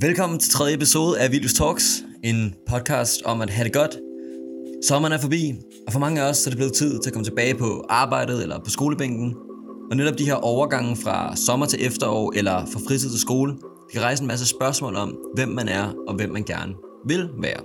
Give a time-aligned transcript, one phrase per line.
[0.00, 3.98] Velkommen til tredje episode af Vildus Talks, en podcast om at have det godt.
[4.88, 5.54] Sommeren er forbi,
[5.86, 8.42] og for mange af os er det blevet tid til at komme tilbage på arbejdet
[8.42, 9.34] eller på skolebænken.
[9.90, 13.92] Og netop de her overgange fra sommer til efterår eller fra fritid til skole, det
[13.92, 16.74] kan rejse en masse spørgsmål om, hvem man er og hvem man gerne
[17.06, 17.60] vil være.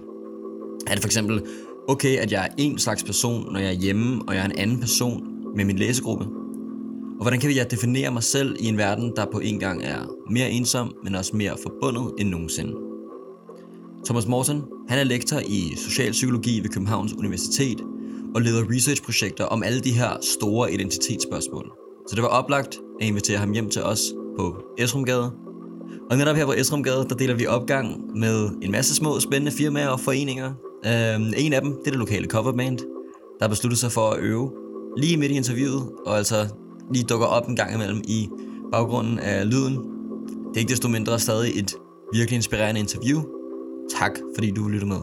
[0.87, 1.41] Er det for eksempel
[1.87, 4.57] okay, at jeg er en slags person, når jeg er hjemme, og jeg er en
[4.57, 6.40] anden person med min læsegruppe?
[7.21, 10.05] Og hvordan kan jeg definere mig selv i en verden, der på en gang er
[10.29, 12.73] mere ensom, men også mere forbundet end nogensinde?
[14.05, 17.81] Thomas Morten, han er lektor i socialpsykologi ved Københavns Universitet
[18.35, 21.71] og leder researchprojekter om alle de her store identitetsspørgsmål.
[22.09, 24.01] Så det var oplagt at invitere ham hjem til os
[24.37, 25.31] på Esrumgade.
[26.11, 29.89] Og netop her på Esrumgade, der deler vi opgang med en masse små spændende firmaer
[29.89, 30.53] og foreninger.
[30.85, 34.19] Øhm, en af dem, det er det lokale coverband, der har besluttet sig for at
[34.19, 34.51] øve
[34.97, 36.47] lige midt i interviewet, og altså
[36.93, 38.29] lige dukker op en gang imellem i
[38.71, 39.75] baggrunden af lyden.
[39.75, 41.75] Det er ikke desto mindre stadig et
[42.13, 43.23] virkelig inspirerende interview.
[43.99, 45.01] Tak fordi du lytter med.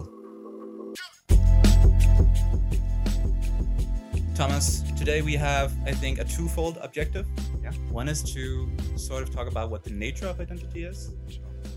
[4.37, 7.25] Thomas, today we have, I think, a twofold objective.
[7.65, 7.75] Yeah.
[7.93, 10.99] One is to sort of talk about what the nature of identity is,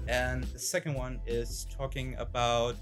[0.08, 2.76] and the second one is talking about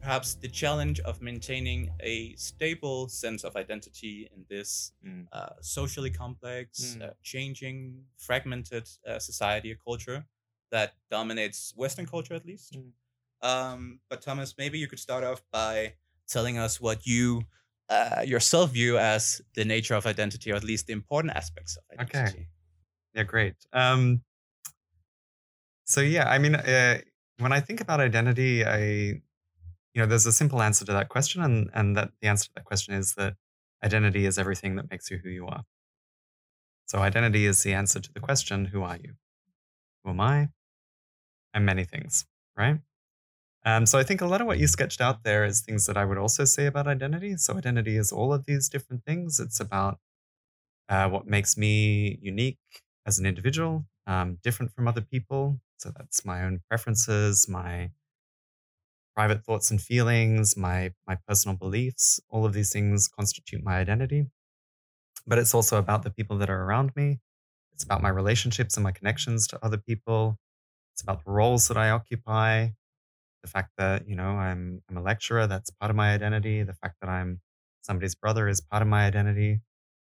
[0.00, 5.26] perhaps the challenge of maintaining a stable sense of identity in this Mm.
[5.32, 7.02] uh, socially complex, Mm.
[7.02, 10.26] uh, changing, fragmented uh, society, a culture
[10.70, 12.74] that dominates Western culture at least.
[12.74, 12.92] Mm.
[13.40, 15.94] Um, but Thomas, maybe you could start off by
[16.26, 17.42] telling us what you
[17.90, 21.84] uh, yourself view as the nature of identity, or at least the important aspects of
[21.98, 22.18] identity.
[22.18, 22.48] Okay.
[23.14, 23.54] Yeah, great.
[23.72, 24.22] Um,
[25.84, 26.98] so yeah, I mean, uh,
[27.38, 29.22] when I think about identity, I,
[29.94, 32.54] you know, there's a simple answer to that question, and and that the answer to
[32.56, 33.34] that question is that
[33.84, 35.64] identity is everything that makes you who you are.
[36.86, 39.14] So identity is the answer to the question, who are you?
[40.04, 40.48] Who am I?
[41.54, 42.78] And many things, right?
[43.64, 45.96] Um, so I think a lot of what you sketched out there is things that
[45.96, 47.36] I would also say about identity.
[47.36, 49.40] So identity is all of these different things.
[49.40, 49.98] It's about
[50.88, 52.58] uh, what makes me unique
[53.06, 55.60] as an individual, um, different from other people.
[55.78, 57.90] So that's my own preferences, my
[59.18, 62.20] private thoughts and feelings, my my personal beliefs.
[62.30, 64.26] All of these things constitute my identity.
[65.26, 67.20] But it's also about the people that are around me.
[67.74, 70.38] It's about my relationships and my connections to other people.
[70.94, 72.68] It's about the roles that I occupy.
[73.44, 75.46] The fact that you know I'm I'm a lecturer.
[75.48, 76.64] That's part of my identity.
[76.64, 77.40] The fact that I'm
[77.82, 79.60] somebody's brother is part of my identity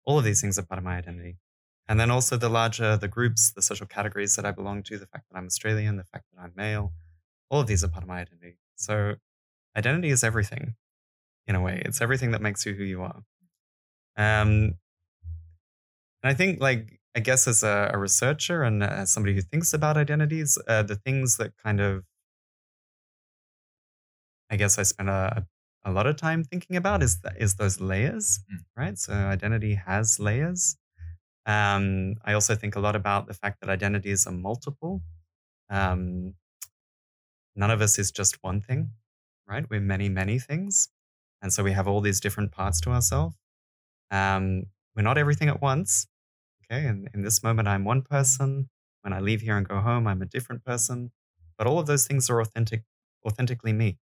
[0.06, 1.36] all of these things are part of my identity.
[1.88, 5.06] And then also the larger, the groups, the social categories that I belong to, the
[5.06, 6.92] fact that I'm Australian, the fact that I'm male,
[7.50, 8.58] all of these are part of my identity.
[8.80, 9.16] So
[9.76, 10.76] identity is everything
[11.46, 11.82] in a way.
[11.84, 13.22] It's everything that makes you who you are.
[14.16, 14.78] Um,
[16.22, 19.72] and I think like, I guess as a, a researcher and as somebody who thinks
[19.74, 22.04] about identities, uh, the things that kind of,
[24.50, 25.46] I guess I spend a,
[25.84, 28.64] a lot of time thinking about is is those layers, Mm.
[28.76, 28.98] right?
[28.98, 30.76] So identity has layers.
[31.46, 35.02] Um, I also think a lot about the fact that identities are multiple.
[35.70, 36.34] Um,
[37.60, 38.90] none of us is just one thing,
[39.48, 39.64] right?
[39.70, 40.88] We're many, many things,
[41.42, 43.36] and so we have all these different parts to ourselves.
[44.10, 44.64] Um,
[44.96, 46.06] we're not everything at once.
[46.64, 48.70] Okay, and in this moment, I'm one person.
[49.02, 51.12] When I leave here and go home, I'm a different person.
[51.58, 52.84] But all of those things are authentic,
[53.26, 53.98] authentically me.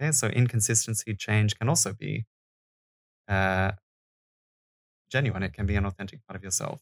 [0.00, 2.26] Okay, so inconsistency, change can also be
[3.28, 3.72] uh,
[5.10, 5.42] genuine.
[5.42, 6.80] It can be an authentic part of yourself.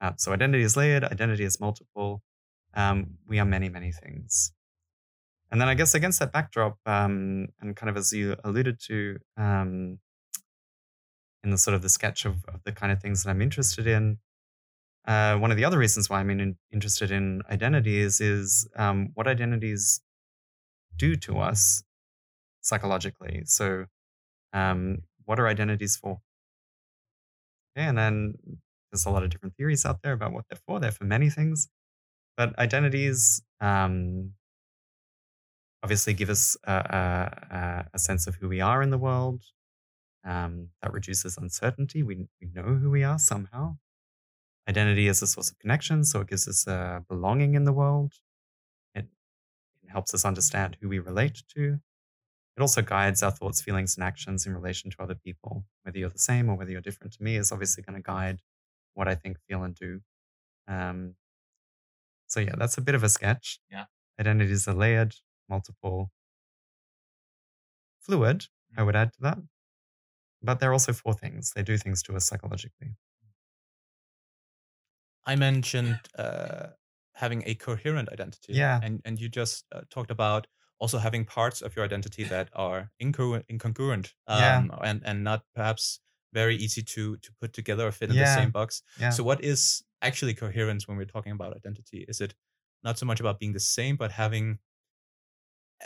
[0.00, 2.22] Uh, so identity is layered, identity is multiple.
[2.74, 4.52] Um, we are many, many things.
[5.52, 9.18] And then I guess against that backdrop, um, and kind of as you alluded to
[9.36, 9.98] um,
[11.44, 13.86] in the sort of the sketch of, of the kind of things that I'm interested
[13.86, 14.18] in,
[15.06, 19.28] uh, one of the other reasons why I'm in, interested in identities is um, what
[19.28, 20.00] identities
[20.96, 21.82] do to us
[22.62, 23.42] psychologically.
[23.44, 23.84] So,
[24.54, 26.20] um, what are identities for?
[27.76, 28.34] Okay, and then
[28.90, 30.80] there's a lot of different theories out there about what they're for.
[30.80, 31.68] They're for many things,
[32.38, 34.32] but identities um,
[35.82, 39.42] obviously give us a, a, a- sense of who we are in the world.
[40.24, 42.04] Um, that reduces uncertainty.
[42.04, 43.76] We, we know who we are somehow.
[44.68, 48.12] Identity is a source of connection, so it gives us a belonging in the world.
[48.94, 49.06] It,
[49.82, 51.80] it helps us understand who we relate to.
[52.56, 55.64] It also guides our thoughts, feelings, and actions in relation to other people.
[55.82, 58.40] Whether you're the same or whether you're different to me is obviously going to guide
[58.94, 60.00] what I think, feel, and do.
[60.68, 61.14] Um,
[62.26, 63.58] so, yeah, that's a bit of a sketch.
[63.70, 63.84] Yeah.
[64.20, 65.14] Identities are layered,
[65.52, 66.10] multiple,
[68.00, 68.46] fluid,
[68.76, 69.38] I would add to that.
[70.42, 71.52] But they're also four things.
[71.54, 72.90] They do things to us psychologically.
[75.24, 76.68] I mentioned uh,
[77.14, 78.52] having a coherent identity.
[78.54, 78.80] Yeah.
[78.82, 80.46] And and you just uh, talked about
[80.78, 84.66] also having parts of your identity that are incongruent, incongruent um, Yeah.
[84.88, 86.00] and and not perhaps
[86.32, 88.82] very easy to to put together or fit in the same box.
[88.98, 89.10] Yeah.
[89.10, 92.00] So what is actually coherence when we're talking about identity?
[92.08, 92.34] Is it
[92.82, 94.58] not so much about being the same, but having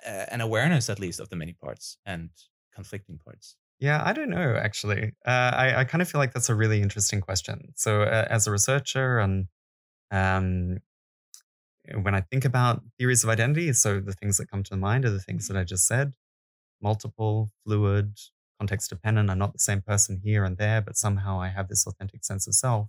[0.07, 2.31] uh, an awareness at least of the many parts and
[2.75, 3.57] conflicting parts?
[3.79, 5.13] Yeah, I don't know, actually.
[5.27, 7.73] Uh, I, I kind of feel like that's a really interesting question.
[7.77, 9.47] So, uh, as a researcher, and
[10.11, 10.79] um,
[12.03, 15.11] when I think about theories of identity, so the things that come to mind are
[15.11, 16.15] the things that I just said
[16.83, 18.17] multiple, fluid,
[18.59, 19.31] context dependent.
[19.31, 22.47] I'm not the same person here and there, but somehow I have this authentic sense
[22.47, 22.89] of self.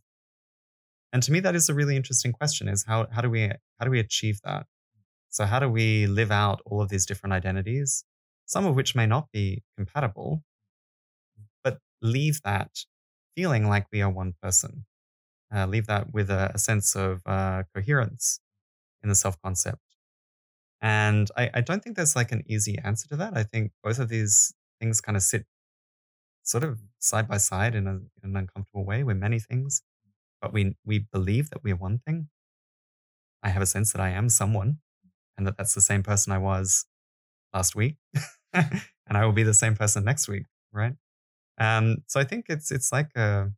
[1.14, 3.48] And to me, that is a really interesting question: is how how do we
[3.80, 4.68] how do we achieve that?
[5.30, 8.04] So how do we live out all of these different identities,
[8.46, 10.44] some of which may not be compatible,
[11.64, 12.86] but leave that
[13.36, 14.86] feeling like we are one person,
[15.54, 18.40] uh, leave that with a, a sense of uh, coherence
[19.04, 19.82] in the self concept.
[20.82, 23.36] And I, I don't think there's like an easy answer to that.
[23.36, 25.46] I think both of these things kind of sit
[26.44, 29.04] sort of side by side in, a, in an uncomfortable way.
[29.04, 29.82] We're many things,
[30.42, 32.30] but we we believe that we're one thing.
[33.44, 34.80] I have a sense that I am someone,
[35.38, 36.86] and that that's the same person I was
[37.54, 37.98] last week,
[38.54, 38.82] and
[39.12, 40.96] I will be the same person next week, right?
[41.60, 43.52] Um, so I think it's it's like a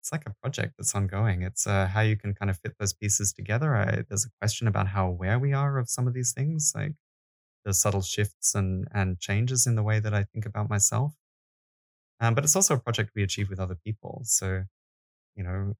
[0.00, 1.42] it's like a project that's ongoing.
[1.42, 3.74] It's uh, how you can kind of fit those pieces together.
[3.74, 6.92] I, there's a question about how aware we are of some of these things, like
[7.64, 11.14] the subtle shifts and and changes in the way that I think about myself.
[12.20, 14.22] Um, but it's also a project we achieve with other people.
[14.24, 14.64] So,
[15.36, 15.74] you know,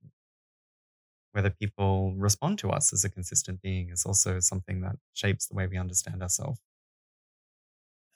[1.34, 5.54] whether people respond to us as a consistent being is also something that shapes the
[5.56, 6.60] way we understand ourselves.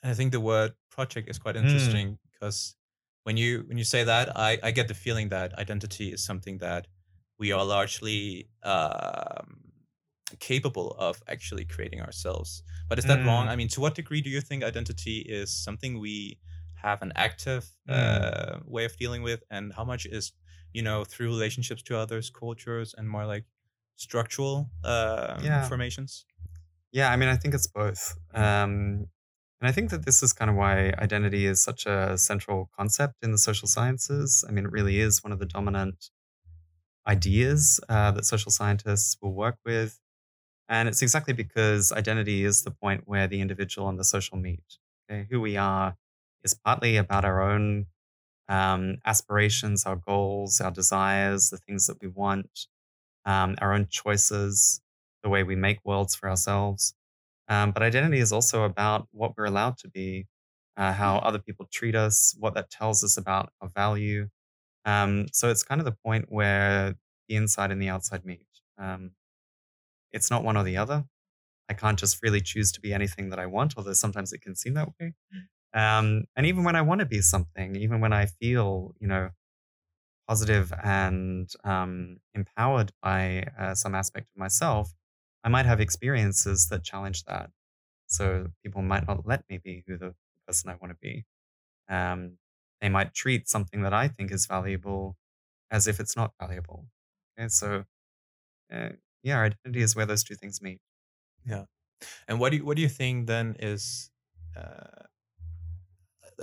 [0.01, 1.61] And I think the word project is quite Mm.
[1.63, 2.75] interesting because
[3.23, 6.59] when you when you say that, I, I get the feeling that identity is something
[6.59, 6.87] that
[7.37, 9.71] we are largely um,
[10.39, 12.63] capable of actually creating ourselves.
[12.87, 13.47] But is that wrong?
[13.47, 13.49] Mm.
[13.49, 16.39] I mean, to what degree do you think identity is something we
[16.75, 17.93] have an active Mm.
[17.93, 20.31] uh, way of dealing with, and how much is
[20.73, 23.45] you know through relationships to others, cultures, and more like
[23.95, 25.61] structural uh, Yeah.
[25.61, 26.25] formations?
[26.91, 28.17] Yeah, I mean, I think it's both.
[28.33, 29.09] Um,
[29.61, 33.15] and I think that this is kind of why identity is such a central concept
[33.21, 34.43] in the social sciences.
[34.47, 36.09] I mean, it really is one of the dominant
[37.07, 39.99] ideas uh, that social scientists will work with.
[40.69, 44.79] And it's exactly because identity is the point where the individual and the social meet.
[45.09, 45.27] Okay?
[45.31, 45.97] Who we are
[46.43, 47.87] is partly about our own
[48.49, 52.67] um, aspirations, our goals, our desires, the things that we want,
[53.25, 54.81] um, our own choices,
[55.23, 56.93] the way we make worlds for ourselves.
[57.47, 60.27] Um, but identity is also about what we're allowed to be,
[60.77, 64.29] uh, how other people treat us, what that tells us about our value.
[64.85, 66.95] Um, so it's kind of the point where
[67.27, 68.45] the inside and the outside meet.
[68.77, 69.11] Um,
[70.11, 71.05] it's not one or the other.
[71.69, 74.55] I can't just freely choose to be anything that I want, although sometimes it can
[74.55, 75.13] seem that way.
[75.73, 79.29] Um, and even when I want to be something, even when I feel, you know,
[80.27, 84.93] positive and um, empowered by uh, some aspect of myself,
[85.43, 87.49] I might have experiences that challenge that.
[88.07, 90.13] So people might not let me be who the
[90.47, 91.25] person I want to be.
[91.89, 92.37] Um,
[92.81, 95.17] they might treat something that I think is valuable
[95.71, 96.87] as if it's not valuable.
[97.39, 97.85] Okay, so
[98.73, 98.89] uh,
[99.23, 100.79] yeah, identity is where those two things meet.
[101.45, 101.65] Yeah,
[102.27, 104.11] and what do you, what do you think then is
[104.57, 105.03] uh,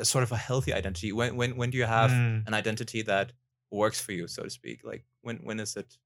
[0.04, 1.12] sort of a healthy identity?
[1.12, 3.32] When when when do you have Mm, an identity that
[3.70, 4.84] works for you, so to speak?
[4.84, 5.98] Like when when is it?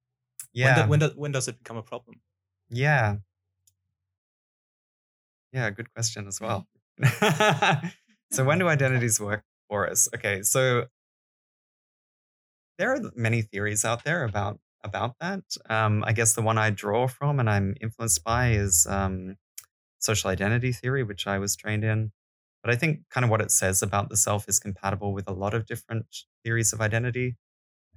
[0.53, 2.23] yeah, When do, when, do, when does it become a problem?
[2.71, 3.19] yeah,
[5.53, 5.71] yeah.
[5.71, 6.67] Good question as well.
[8.31, 10.09] so when do identities work for us?
[10.15, 10.87] Okay, so
[12.79, 15.43] there are many theories out there about about that.
[15.69, 19.37] Um, I guess the one I draw from and I'm influenced by is um,
[20.01, 22.13] social identity theory, which I was trained in.
[22.63, 25.33] But I think kind of what it says about the self is compatible with a
[25.33, 26.07] lot of different
[26.45, 27.37] theories of identity.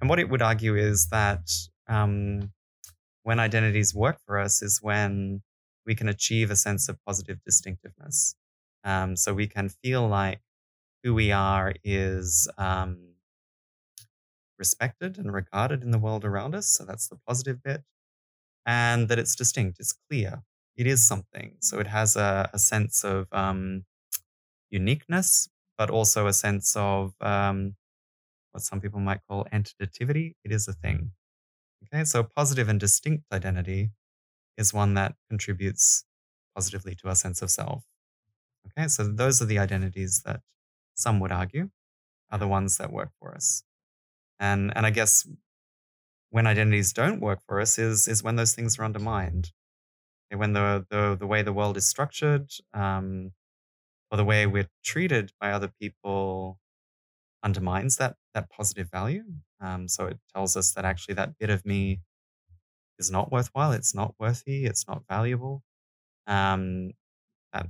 [0.00, 1.50] And what it would argue is that
[1.86, 2.52] um,
[3.22, 5.42] when identities work for us is when
[5.86, 8.36] we can achieve a sense of positive distinctiveness.
[8.84, 10.40] Um, so we can feel like
[11.02, 13.14] who we are is um,
[14.58, 16.68] respected and regarded in the world around us.
[16.68, 17.82] So that's the positive bit.
[18.66, 20.42] And that it's distinct, it's clear,
[20.76, 21.56] it is something.
[21.60, 23.84] So it has a, a sense of um,
[24.74, 27.76] uniqueness, but also a sense of um,
[28.52, 30.34] what some people might call entitativity.
[30.44, 31.12] It is a thing.
[31.84, 33.90] Okay, so positive and distinct identity
[34.58, 36.04] is one that contributes
[36.56, 37.84] positively to our sense of self.
[38.68, 40.40] Okay, so those are the identities that
[40.94, 41.70] some would argue
[42.30, 43.64] are the ones that work for us.
[44.40, 45.26] And and I guess
[46.30, 49.52] when identities don't work for us is is when those things are undermined.
[50.34, 53.32] When the the the way the world is structured, um,
[54.14, 56.60] or the way we're treated by other people
[57.42, 59.24] undermines that that positive value.
[59.60, 62.00] Um, so it tells us that actually that bit of me
[63.00, 63.72] is not worthwhile.
[63.72, 64.66] It's not worthy.
[64.66, 65.64] It's not valuable.
[66.28, 66.92] Um,
[67.52, 67.66] that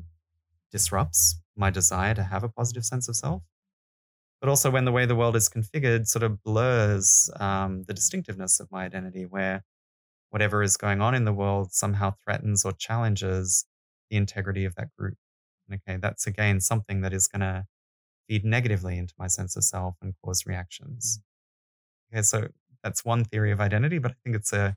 [0.71, 3.43] disrupts my desire to have a positive sense of self.
[4.43, 8.61] But also when the way the world is configured sort of blurs um, the distinctiveness
[8.61, 9.65] of my identity, where
[10.29, 13.65] whatever is going on in the world somehow threatens or challenges
[14.11, 15.17] the integrity of that group.
[15.73, 17.67] Okay, that's again something that is going to
[18.29, 21.21] feed negatively into my sense of self and cause reactions.
[22.13, 22.49] Okay, so
[22.83, 24.77] that's one theory of identity, but I think it's a,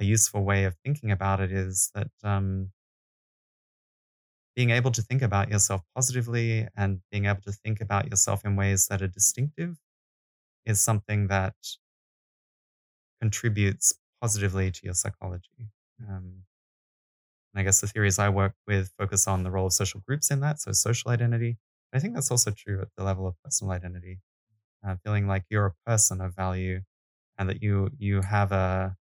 [0.00, 2.72] a useful way of thinking about it is that um,
[4.56, 8.56] being able to think about yourself positively and being able to think about yourself in
[8.56, 9.76] ways that are distinctive
[10.66, 11.54] is something that
[13.20, 15.68] contributes positively to your psychology.
[16.08, 16.44] Um,
[17.54, 20.30] and I guess the theories I work with focus on the role of social groups
[20.30, 21.58] in that, so social identity.
[21.94, 24.20] I think that's also true at the level of personal identity,
[24.86, 26.82] uh, feeling like you're a person of value
[27.38, 28.96] and that you you have a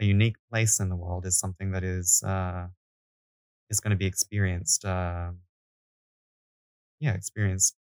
[0.00, 2.68] a unique place in the world is something that is uh,
[3.70, 4.84] is going to be experienced.
[4.84, 5.32] Uh,
[7.00, 7.76] yeah, experienced.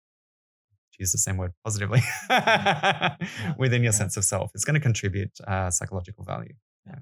[0.92, 2.00] To use the same word positively
[3.58, 3.92] within your Yeah.
[3.92, 6.54] sense of self, it's going to contribute uh, psychological value.
[6.86, 7.00] Yeah.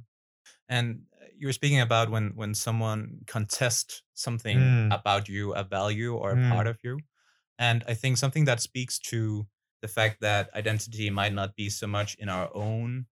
[0.69, 1.07] And
[1.39, 4.91] you were speaking about when when someone contests something Mm.
[4.91, 6.51] about you, a value or a Mm.
[6.55, 7.05] part of you,
[7.59, 9.47] and I think something that speaks to
[9.83, 13.07] the fact that identity might not be so much in our own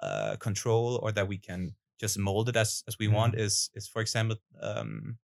[0.00, 3.88] uh, control or that we can just mold it as as we want is is
[3.88, 5.18] for example um,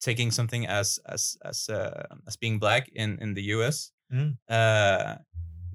[0.00, 3.92] taking something as as as uh, as being black in in the U.S.
[4.10, 4.36] Mm.
[4.48, 5.16] Uh,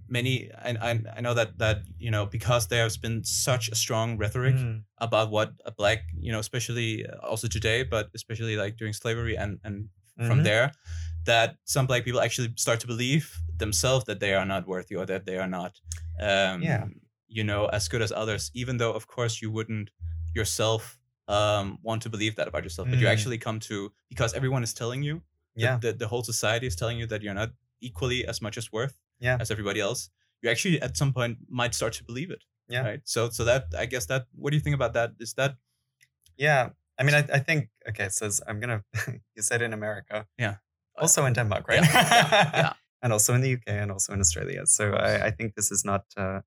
[0.09, 3.75] many I, I I know that that you know because there has been such a
[3.75, 4.83] strong rhetoric Mm.
[4.97, 9.35] about what a black you know especially uh, also today but especially like during slavery
[9.37, 9.89] and and
[10.27, 10.43] from Mhm.
[10.43, 10.71] there
[11.25, 13.25] that some black people actually start to believe
[13.57, 15.71] themselves that they are not worthy or that they are not
[16.19, 16.85] um Yeah.
[17.27, 19.89] you know as good as others even though of course you wouldn't
[20.33, 20.97] yourself
[21.27, 23.11] um want to believe that about yourself but you Mm.
[23.15, 25.15] actually come to because everyone is telling you
[25.55, 25.77] the- Yeah.
[25.83, 28.95] the, the whole society is telling you that you're not equally as much as worth
[29.19, 29.37] Yeah.
[29.41, 30.09] as everybody else
[30.43, 32.83] you actually at some point might start to believe it Yeah.
[32.89, 35.55] right so so that i guess that what do you think about that is that
[36.37, 36.69] Yeah.
[36.99, 40.25] I mean, I, I think, okay, so I'm going to, you said in America.
[40.39, 40.55] Yeah.
[41.01, 41.83] Also in Denmark, right?
[41.83, 42.73] Yeah, yeah, yeah.
[43.01, 44.65] and also in the UK and also in Australia.
[44.65, 46.39] So I, I think this is not uh,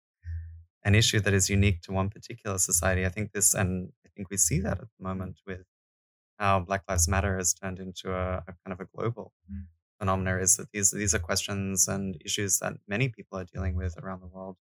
[0.84, 3.06] an issue that is unique to one particular society.
[3.06, 5.62] I think this, and I think we see that at the moment with
[6.38, 9.66] how Black Lives Matter has turned into a, a kind of a global Mm.
[10.00, 10.40] Phenomenon.
[10.40, 14.20] Is that these these are questions and issues that many people are dealing with around
[14.22, 14.56] the world.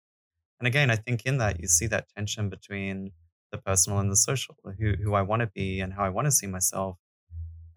[0.59, 3.13] And again, I think in that you see that tension between
[3.51, 6.25] the personal and the social, who who I want to be and how I want
[6.27, 6.97] to see myself,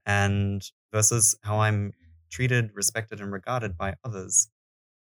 [0.04, 1.92] and versus how I'm
[2.30, 4.48] treated, respected, and regarded by others.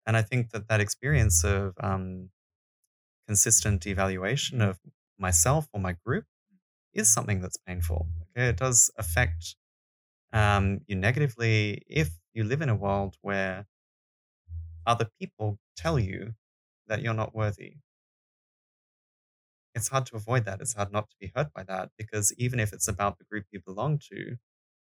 [0.06, 2.30] And I think that that experience of um,
[3.26, 4.78] consistent evaluation of
[5.18, 6.24] myself or my group
[6.94, 8.06] is something that's painful.
[8.30, 9.56] Okay, it does affect
[10.32, 13.66] um, you negatively if you live in a world where
[14.86, 16.34] other people tell you
[16.86, 17.78] that you're not worthy.
[19.74, 20.60] It's hard to avoid that.
[20.60, 23.46] It's hard not to be hurt by that because even if it's about the group
[23.52, 24.36] you belong to,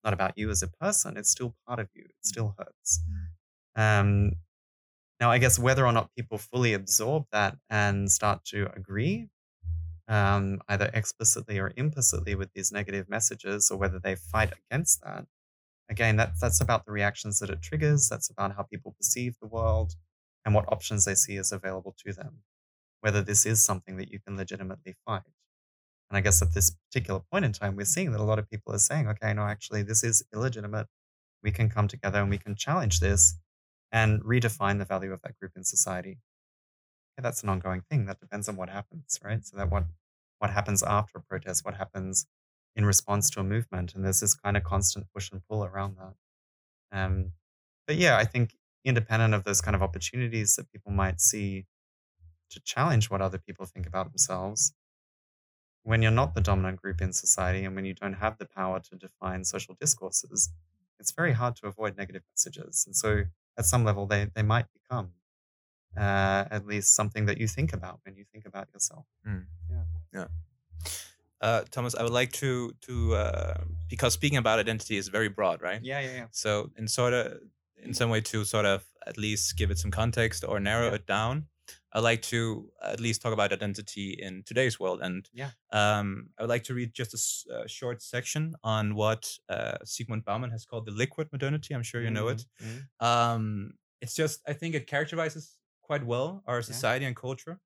[0.05, 2.05] not about you as a person, it's still part of you.
[2.05, 3.01] It still hurts.
[3.77, 4.33] Um,
[5.21, 9.29] now, I guess whether or not people fully absorb that and start to agree,
[10.09, 15.27] um, either explicitly or implicitly with these negative messages, or whether they fight against that,
[15.91, 18.09] again, that's that's about the reactions that it triggers.
[18.09, 19.95] That's about how people perceive the world
[20.45, 22.39] and what options they see as available to them.
[23.01, 25.23] Whether this is something that you can legitimately fight.
[26.11, 28.51] And I guess at this particular point in time, we're seeing that a lot of
[28.51, 30.87] people are saying, okay, no, actually, this is illegitimate.
[31.43, 33.37] We can come together and we can challenge this
[33.93, 36.19] and redefine the value of that group in society.
[37.19, 38.07] That's an ongoing thing.
[38.07, 39.45] That depends on what happens, right?
[39.45, 39.85] So that what
[40.39, 42.27] what happens after a protest, what happens
[42.77, 45.97] in response to a movement, and there's this kind of constant push and pull around
[45.97, 46.15] that.
[46.93, 47.33] Um,
[47.87, 51.67] but yeah, I think independent of those kind of opportunities that people might see
[52.51, 54.73] to challenge what other people think about themselves,
[55.83, 58.81] when you're not the dominant group in society and when you don't have the power
[58.81, 60.51] to define social discourses,
[60.99, 62.85] it's very hard to avoid negative messages.
[62.87, 63.25] And so
[63.59, 65.13] at some level, they, they might become
[65.97, 69.07] uh, at least something that you think about when you think about yourself.
[71.41, 73.55] Uh thomas i would like to to uh
[73.89, 76.27] because speaking about identity is very broad right Yeah, yeah, yeah.
[76.31, 77.41] so in sort of
[77.83, 80.97] in some way to sort of at least give it some context or narrow Yeah.
[80.97, 81.47] it down
[81.93, 85.01] I'd like to at least talk about identity in today's world.
[85.03, 85.51] And Yeah.
[85.73, 90.25] um, I would like to read just a s- short section on what uh, Zygmunt
[90.25, 91.75] Bauman has called the liquid modernity.
[91.75, 92.45] I'm sure you know it.
[92.63, 92.81] Mhm.
[93.09, 93.45] Um,
[94.01, 97.61] it's just, I think it characterizes quite well our society and culture.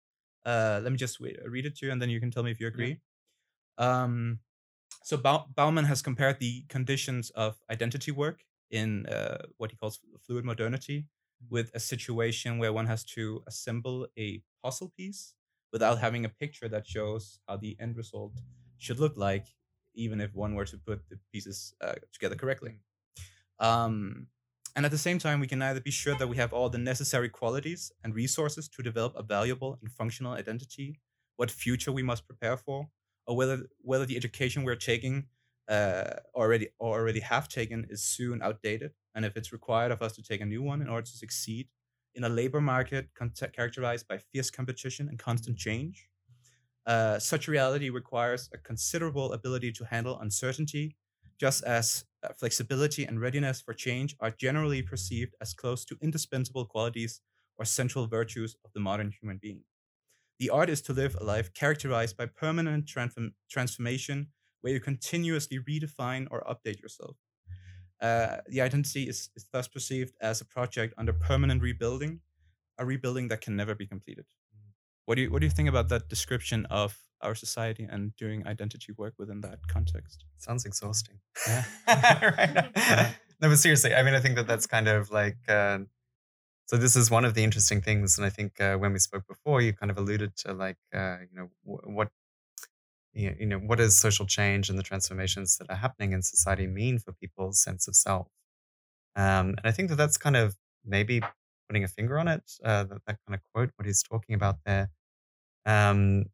[0.45, 2.51] Uh, let me just wait, read it to you and then you can tell me
[2.51, 3.01] if you agree.
[3.79, 4.41] Um,
[5.03, 10.01] so Bau- Bauman has compared the conditions of identity work in uh, what he calls
[10.27, 11.07] fluid modernity
[11.51, 15.35] with a situation where one has to assemble a puzzle piece
[15.73, 18.33] without having a picture that shows how the end result
[18.79, 19.49] should look like,
[19.95, 22.79] even if one were to put the pieces uh, together correctly.
[23.59, 24.29] Um,
[24.77, 26.79] and at the same time, we can neither be sure that we have all the
[26.79, 30.99] necessary qualities and resources to develop a valuable and functional identity,
[31.37, 32.89] what future we must prepare for,
[33.27, 35.27] or whether whether the education we're taking
[35.69, 40.13] uh, already or already have taken is soon outdated, and if it's required of us
[40.15, 41.69] to take a new one in order to succeed
[42.15, 43.09] in a labor market
[43.53, 46.09] characterized by fierce competition and constant change.
[46.87, 50.97] Uh, such reality requires a considerable ability to handle uncertainty,
[51.41, 56.67] just as uh, flexibility and readiness for change are generally perceived as close to indispensable
[56.67, 57.21] qualities
[57.57, 59.63] or central virtues of the modern human being.
[60.39, 64.29] The art is to live a life characterized by permanent transform- transformation,
[64.61, 67.17] where you continuously redefine or update yourself.
[68.01, 72.21] Uh, the identity is, is thus perceived as a project under permanent rebuilding,
[72.79, 74.25] a rebuilding that can never be completed.
[75.07, 78.47] What do you what do you think about that description of our society and doing
[78.47, 80.25] identity work within that context?
[80.39, 81.21] Sounds exhausting.
[81.47, 81.65] Yeah.
[81.89, 83.15] right.
[83.41, 85.37] no, but seriously, I mean, I think that that's kind of like.
[85.49, 85.81] Uh,
[86.67, 89.27] so this is one of the interesting things, and I think uh, when we spoke
[89.27, 92.09] before, you kind of alluded to like, uh, you know, wh- what,
[93.13, 96.99] you know, what does social change and the transformations that are happening in society mean
[96.99, 98.29] for people's sense of self?
[99.17, 101.23] Um, and I think that that's kind of maybe
[101.69, 102.43] putting a finger on it.
[102.65, 104.91] Uh, that, that kind of quote, what he's talking about there.
[105.67, 106.27] Um,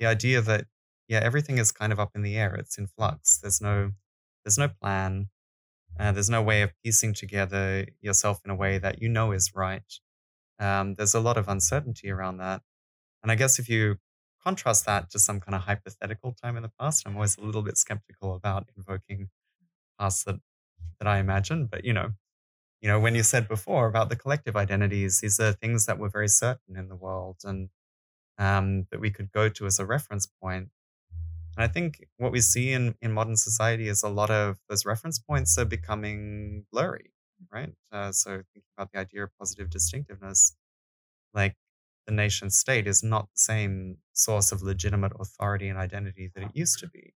[0.00, 0.66] the idea that
[1.08, 2.54] yeah, everything is kind of up in the air.
[2.54, 3.38] It's in flux.
[3.38, 3.92] There's no,
[4.44, 5.28] there's no plan.
[6.00, 9.54] Uh, there's no way of piecing together yourself in a way that you know is
[9.54, 9.84] right.
[10.58, 12.62] Um, there's a lot of uncertainty around that.
[13.22, 13.98] And I guess if you
[14.44, 17.62] contrast that to some kind of hypothetical time in the past, I'm always a little
[17.62, 19.30] bit skeptical about invoking
[20.00, 20.40] past that
[21.00, 21.66] that I imagine.
[21.66, 22.12] But you know,
[22.82, 26.10] you know, when you said before about the collective identities, these are things that were
[26.10, 27.70] very certain in the world and
[28.38, 30.70] um, that we could go to as a reference point.
[31.56, 34.86] And I think what we see in, in modern society is a lot of those
[34.86, 37.12] reference points are becoming blurry,
[37.52, 37.74] right?
[37.92, 40.56] Uh, so thinking about the idea of positive distinctiveness,
[41.34, 41.56] like
[42.06, 46.56] the nation state is not the same source of legitimate authority and identity that it
[46.56, 47.14] used to be.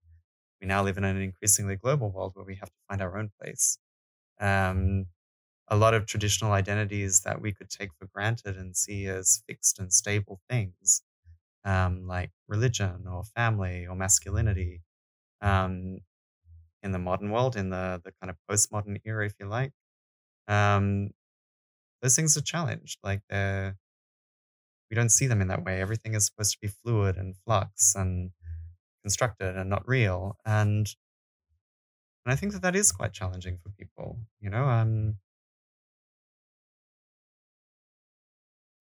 [0.61, 3.33] We now live in an increasingly global world where we have to find our own
[3.41, 3.79] place.
[4.41, 5.07] Um,
[5.69, 9.79] a lot of traditional identities that we could take for granted and see as fixed
[9.79, 11.03] and stable things
[11.65, 14.83] um, like religion or family or masculinity
[15.43, 15.99] um,
[16.83, 19.73] in the modern world, in the, the kind of postmodern era, if you like.
[20.49, 21.11] Um,
[22.03, 22.99] those things are challenged.
[23.05, 23.77] Like they're,
[24.91, 25.81] we don't see them in that way.
[25.81, 28.33] Everything is supposed to be fluid and flux and
[29.03, 30.37] constructed and not real.
[30.45, 30.89] And
[32.25, 34.19] and I think that that is quite challenging for people.
[34.41, 35.19] You know, um,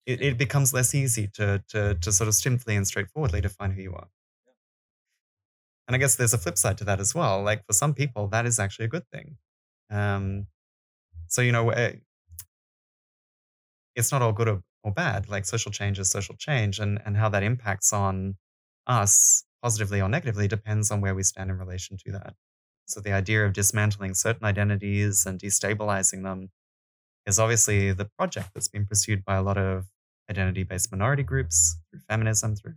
[0.06, 3.82] it, it becomes less easy to, to to sort of simply and straightforwardly define who
[3.82, 4.08] you are.
[5.88, 7.42] And I guess there's a flip side to that as well.
[7.42, 9.36] Like for some people, that is actually a good thing.
[9.90, 10.46] Um,
[11.28, 11.94] so you know, eh,
[13.94, 15.28] it's not all good or, or bad.
[15.28, 18.36] Like social change is social change, and and how that impacts on
[18.86, 22.34] us positively or negatively depends on where we stand in relation to that.
[22.86, 26.50] So the idea of dismantling certain identities and destabilizing them
[27.26, 29.86] is obviously the project that's been pursued by a lot of
[30.30, 32.74] identity-based minority groups through feminism, through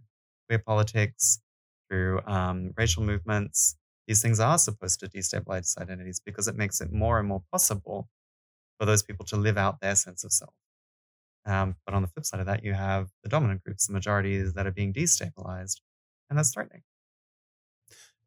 [0.50, 1.42] queer politics,
[1.90, 3.78] through um, racial movements.
[4.08, 8.10] These things are supposed to destabilize identities because it makes it more and more possible
[8.80, 10.54] for those people to live out their sense of self.
[11.46, 14.54] Um, but on the flip side of that, you have the dominant groups, the majorities
[14.54, 15.82] that are being destabilized,
[16.30, 16.84] and that's threatening.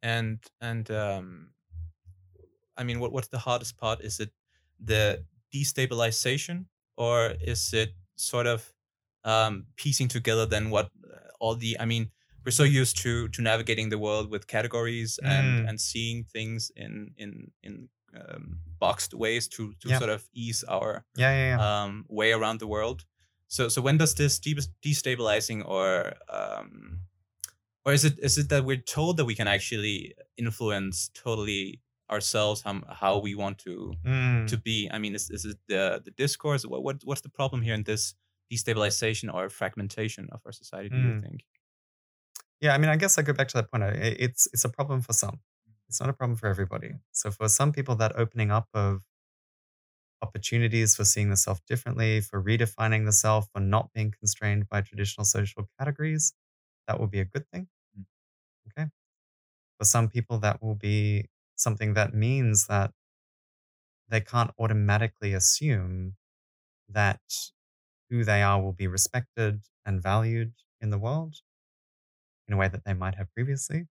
[0.02, 1.50] and and um
[2.76, 4.30] i mean what what's the hardest part is it
[4.78, 8.72] the destabilization or is it sort of
[9.32, 12.04] um piecing together than what uh, all the i mean
[12.44, 15.68] we're so used to to navigating the world with categories and Mm.
[15.68, 17.30] and seeing things in in
[17.66, 17.74] in
[18.20, 18.44] um,
[18.80, 19.98] boxed ways to to Yeah.
[19.98, 21.60] sort of ease our Yeah, yeah, yeah.
[21.84, 22.98] um, way around the world.
[23.48, 27.00] So so when does this de- destabilizing or um,
[27.84, 32.62] or is it is it that we're told that we can actually influence totally ourselves
[32.62, 34.46] how how we want to Mm.
[34.50, 34.88] to be?
[34.92, 36.66] I mean, is is it the the discourse?
[36.66, 38.14] What what what's the problem here in this
[38.52, 40.90] destabilization or fragmentation of our society?
[40.90, 41.22] Do you Mm.
[41.22, 41.44] think?
[42.60, 43.84] Yeah, I mean, I guess I go back to that point.
[43.84, 45.40] It's it's a problem for some.
[45.88, 46.94] It's not a problem for everybody.
[47.12, 49.02] So for some people, that opening up of
[50.22, 54.80] opportunities for seeing the self differently, for redefining the self, for not being constrained by
[54.80, 56.34] traditional social categories,
[56.86, 57.68] that will be a good thing.
[57.98, 58.04] Mm.
[58.68, 58.90] Okay.
[59.78, 62.92] For some people, that will be something that means that
[64.08, 66.16] they can't automatically assume
[66.88, 67.22] that
[68.10, 71.36] who they are will be respected and valued in the world
[72.46, 73.86] in a way that they might have previously.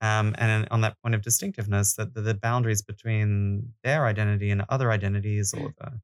[0.00, 4.62] Um, and on that point of distinctiveness, that the, the boundaries between their identity and
[4.68, 6.00] other identities or the,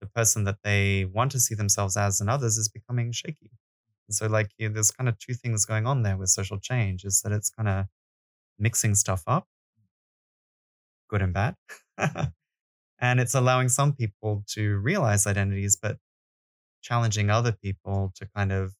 [0.00, 3.50] the person that they want to see themselves as and others is becoming shaky.
[4.08, 7.04] And so, like, you there's kind of two things going on there with social change
[7.04, 7.86] is that it's kind of
[8.58, 9.46] mixing stuff up,
[11.08, 11.56] good and bad.
[13.00, 15.96] and it's allowing some people to realize identities, but
[16.82, 18.74] challenging other people to kind of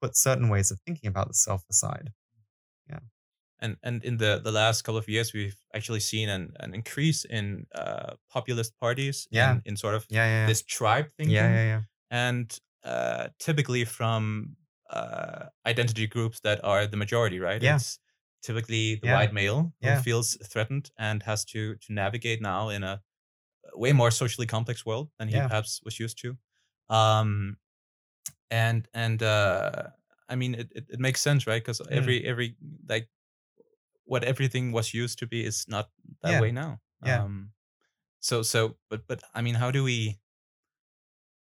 [0.00, 2.12] put certain ways of thinking about the self aside.
[2.88, 3.00] Yeah.
[3.60, 7.24] And and in the the last couple of years, we've actually seen an, an increase
[7.24, 9.26] in uh, populist parties.
[9.30, 9.52] Yeah.
[9.54, 10.46] In, in sort of Yeah, yeah, yeah.
[10.46, 11.34] this tribe thinking.
[11.36, 11.80] yeah, yeah, yeah.
[12.10, 14.56] and uh, typically from
[14.90, 17.60] uh, identity groups that are the majority, right?
[17.62, 17.76] Yeah.
[17.76, 17.98] It's
[18.42, 19.14] typically the Yeah.
[19.16, 23.02] white male who feels threatened and has to to navigate now in a
[23.76, 25.48] way more socially complex world than he Yeah.
[25.48, 26.38] perhaps was used to.
[26.88, 27.58] Um,
[28.50, 29.90] and and uh,
[30.28, 31.62] I mean, it, it, it makes sense, right?
[31.62, 32.56] Because every every
[32.88, 33.08] like
[34.04, 35.90] what everything was used to be is not
[36.22, 36.38] that Yeah.
[36.38, 36.80] way now.
[37.04, 37.24] Yeah.
[37.24, 37.52] Um,
[38.20, 40.20] so so, but but I mean, how do we?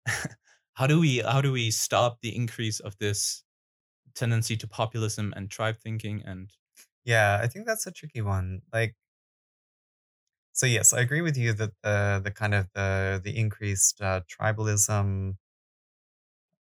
[0.74, 3.44] how do we how do we stop the increase of this
[4.16, 6.54] tendency to populism and tribe thinking and
[7.04, 8.62] Yeah, I think that's a tricky one.
[8.72, 8.96] Like,
[10.54, 14.22] so yes, I agree with you that the the kind of the the increased uh,
[14.30, 15.36] tribalism.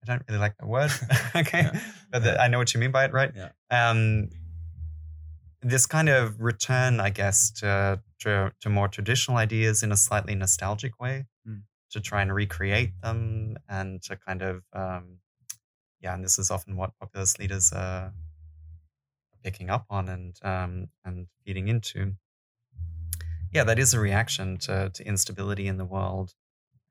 [0.02, 0.90] I don't really like that word.
[1.36, 1.80] okay, Yeah.
[2.10, 3.32] but the, I know what you mean by it, right?
[3.36, 3.50] Yeah.
[3.70, 4.30] Um,
[5.62, 10.34] this kind of return, I guess, to to, to more traditional ideas in a slightly
[10.34, 11.62] nostalgic way, Mm.
[11.90, 15.18] to try and recreate them, and to kind of, um,
[16.00, 18.12] yeah, and this is often what populist leaders are
[19.42, 22.14] picking up on and um, and feeding into.
[23.52, 26.34] Yeah, that is a reaction to to instability in the world,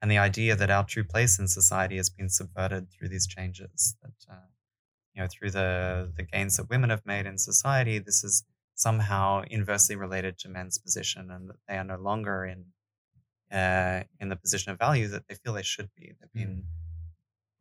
[0.01, 3.95] and the idea that our true place in society has been subverted through these changes.
[4.01, 4.47] That uh,
[5.13, 8.43] you know, through the the gains that women have made in society, this is
[8.75, 12.65] somehow inversely related to men's position, and that they are no longer in
[13.57, 16.13] uh, in the position of value that they feel they should be.
[16.19, 16.63] They've been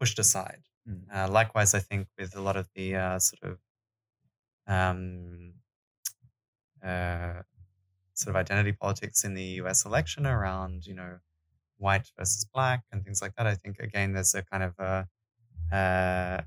[0.00, 0.62] pushed aside.
[0.88, 1.02] Mm.
[1.12, 3.58] Uh, likewise, I think with a lot of the uh, sort of
[4.66, 5.54] um,
[6.84, 7.42] uh,
[8.18, 9.85] sort of identity politics in the U.S.
[9.85, 11.18] election around, you know,
[11.78, 13.46] white versus black and things like that.
[13.46, 16.42] I think again, there's a kind of a, uh,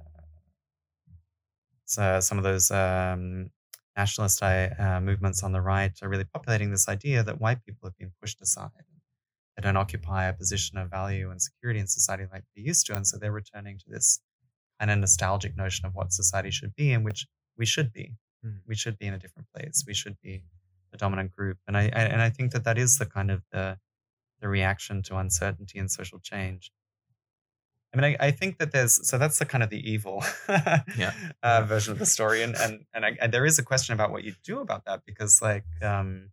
[1.86, 3.50] so some of those um,
[3.96, 7.98] nationalist uh, movements on the right are really populating this idea that white people have
[7.98, 8.70] been pushed aside.
[9.56, 12.96] They don't occupy a position of value and security in society like they used to,
[12.96, 14.20] and so they're returning to this
[14.80, 18.12] kind of nostalgic notion of what society should be, in which we should be.
[18.46, 18.60] Mm.
[18.68, 19.84] We should be in a different place.
[19.86, 20.44] We should be
[20.92, 23.44] the dominant group, and I, I and I think that that is the kind of
[23.52, 23.78] the
[24.42, 26.72] the reaction to uncertainty and social change.
[27.94, 30.24] I mean, I, I think that there's so that's the kind of the evil
[30.98, 31.14] Yeah.
[31.44, 34.12] uh, version of the story, and and and, I, and there is a question about
[34.12, 36.30] what you do about that because like um,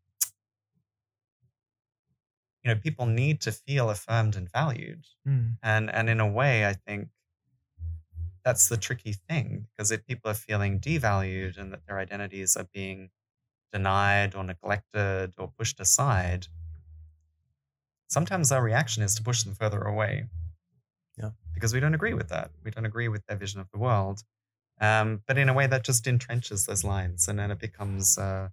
[2.62, 5.04] you know people need to feel affirmed and valued,
[5.62, 7.08] and and in a way, I think
[8.44, 12.68] that's the tricky thing because if people are feeling devalued and that their identities are
[12.72, 13.10] being
[13.72, 16.46] denied or neglected or pushed aside,
[18.08, 20.26] sometimes our reaction is to push them further away.
[21.16, 21.30] Yeah.
[21.52, 22.50] Because we don't agree with that.
[22.64, 24.22] We don't agree with their vision of the world.
[24.80, 28.48] Um, but in a way that just entrenches those lines and then it becomes, uh,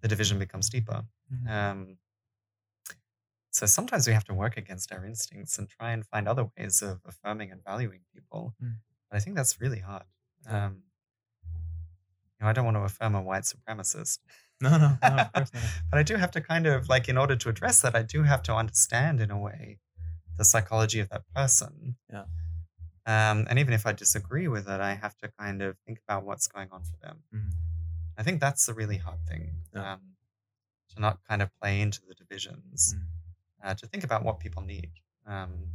[0.00, 1.04] the division becomes deeper.
[1.32, 1.48] Mhm.
[1.48, 1.98] Um,
[3.50, 6.82] so sometimes we have to work against our instincts and try and find other ways
[6.82, 8.54] of affirming and valuing people.
[8.62, 8.76] Mm.
[9.08, 10.04] But I think that's really hard.
[10.46, 10.82] Um,
[12.38, 14.18] you know, I don't want to affirm a white supremacist,
[14.60, 15.62] No, no, no, of course not.
[15.90, 18.22] but I do have to kind of like, in order to address that, I do
[18.22, 19.78] have to understand in a way
[20.38, 21.96] the psychology of that person.
[22.12, 22.24] Yeah.
[23.06, 26.24] Um, and even if I disagree with it, I have to kind of think about
[26.24, 27.22] what's going on for them.
[27.34, 27.52] Mhm.
[28.18, 29.62] I think that's the really hard thing.
[29.74, 29.92] Yeah.
[29.94, 30.16] Um,
[30.94, 33.06] to not kind of play into the divisions Mm.
[33.64, 34.90] uh, to think about what people need.
[35.26, 35.72] Um,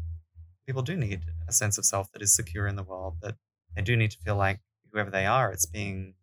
[0.65, 3.35] people do need a sense of self that is secure in the world, that
[3.75, 4.59] they do need to feel like
[4.91, 6.15] whoever they are, it's being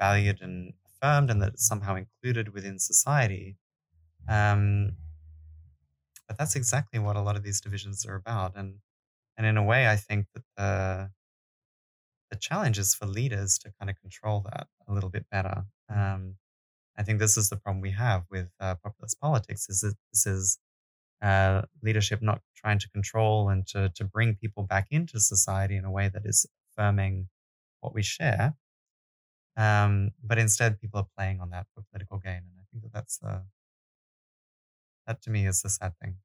[0.00, 3.56] valued and affirmed and that it's somehow included within society.
[4.28, 4.92] Um,
[6.26, 8.56] but that's exactly what a lot of these divisions are about.
[8.56, 8.80] And
[9.36, 11.10] and in a way, I think that the
[12.30, 15.64] the challenge is for leaders to kind of control that a little bit better.
[15.88, 16.36] Um,
[16.98, 20.26] I think this is the problem we have with uh, populist politics: is that this
[20.26, 20.58] is
[21.22, 25.84] uh, leadership not trying to control and to to bring people back into society in
[25.84, 27.28] a way that is affirming
[27.80, 28.54] what we share.
[29.58, 32.92] Um, but instead, people are playing on that for political gain, and I think that
[32.92, 33.42] that's the
[35.06, 36.16] that to me is the sad thing.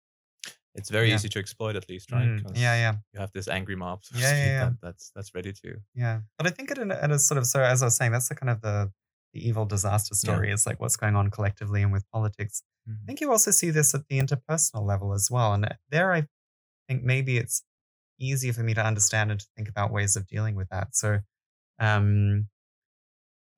[0.76, 1.16] It's very Yeah.
[1.16, 2.28] easy to exploit, at least, right?
[2.28, 2.96] Mm, yeah, yeah.
[3.14, 4.66] You have this angry mob, so Yeah, yeah, yeah.
[4.70, 5.82] That, that's that's ready to.
[5.94, 8.12] Yeah, but I think at a, at a sort of so as I was saying,
[8.12, 8.92] that's the kind of the
[9.34, 10.52] the evil disaster story.
[10.52, 12.64] Is like what's going on collectively and with politics.
[12.90, 16.28] I think you also see this at the interpersonal level as well, and there I
[16.88, 17.64] think maybe it's
[18.20, 20.96] easier for me to understand and to think about ways of dealing with that.
[20.96, 21.20] So,
[21.80, 22.50] um,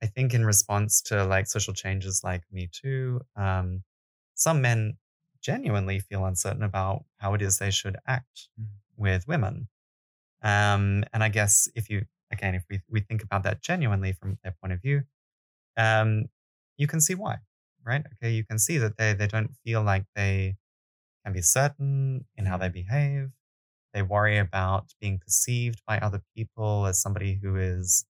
[0.06, 3.84] I think in response to like social changes like Me Too, um,
[4.36, 4.98] some men
[5.42, 8.68] genuinely feel uncertain about how it is they should act Mm.
[8.98, 9.70] with women.
[10.42, 14.40] Um, and I guess if you, again, if we, we think about that genuinely from
[14.44, 15.04] their point of view,
[15.78, 16.30] um,
[16.78, 17.40] you can see why,
[17.84, 18.06] right?
[18.14, 20.58] Okay, you can see that they, they don't feel like they
[21.26, 23.32] can be certain in how they behave.
[23.94, 28.06] They worry about being perceived by other people as somebody who is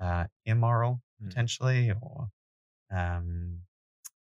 [0.00, 1.28] uh, immoral, Mm.
[1.28, 2.28] potentially, or
[2.90, 3.60] um,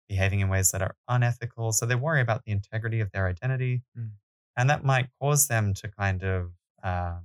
[0.08, 1.72] behaving in ways that are unethical.
[1.72, 3.84] So they worry about the integrity of their identity.
[3.96, 4.14] Mm.
[4.58, 6.52] And that might cause them to kind of
[6.82, 7.20] uh,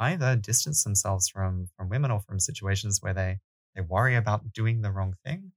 [0.00, 3.38] either distance themselves from, from women or from situations where they,
[3.76, 5.52] they worry about doing the wrong thing,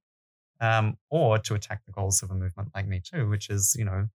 [0.60, 3.84] um, or to attack the goals of a movement like Me Too, which is, you
[3.84, 4.08] know,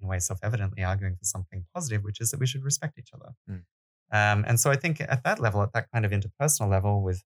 [0.00, 2.98] in a way self evidently arguing for something positive, which is that we should respect
[2.98, 3.30] each other.
[3.48, 3.62] Mm.
[4.12, 7.22] Um, and so I think at that level, at that kind of interpersonal level, with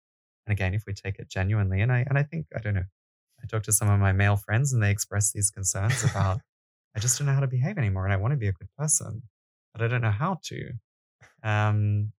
[0.48, 2.86] and again, if we take it genuinely, and I and I think I don't know,
[3.42, 6.40] I talked to some of my male friends and they expressed these concerns about
[6.96, 8.68] I just don't know how to behave anymore, and I want to be a good
[8.78, 9.22] person,
[9.74, 10.72] but I don't know how to.
[11.44, 12.12] Um,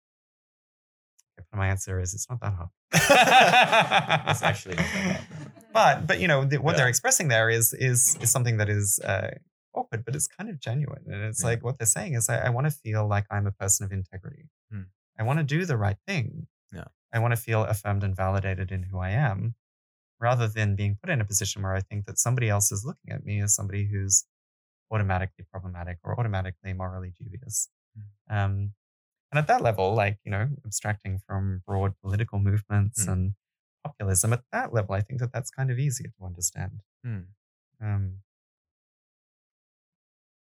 [1.54, 2.70] my answer is it's not that hard.
[4.30, 5.52] It's actually not that hard.
[5.72, 6.78] but but you know the, what Yeah.
[6.78, 9.30] they're expressing there is is is something that is uh,
[9.74, 11.48] awkward, but it's kind of genuine, and it's Yeah.
[11.50, 13.92] like what they're saying is I, I want to feel like I'm a person of
[13.92, 14.48] integrity.
[14.70, 14.82] Hmm.
[15.18, 16.46] I want to do the right thing.
[16.72, 16.84] Yeah.
[17.12, 19.54] I want to feel affirmed and validated in who I am,
[20.20, 23.12] rather than being put in a position where I think that somebody else is looking
[23.12, 24.24] at me as somebody who's
[24.90, 27.68] automatically problematic or automatically morally dubious.
[28.28, 28.34] Hmm.
[28.36, 28.72] Um,
[29.30, 33.10] and at that level, like you know, abstracting from broad political movements Hmm.
[33.10, 33.34] and
[33.84, 36.82] populism, at that level, I think that that's kind of easier to understand.
[37.80, 38.18] Um,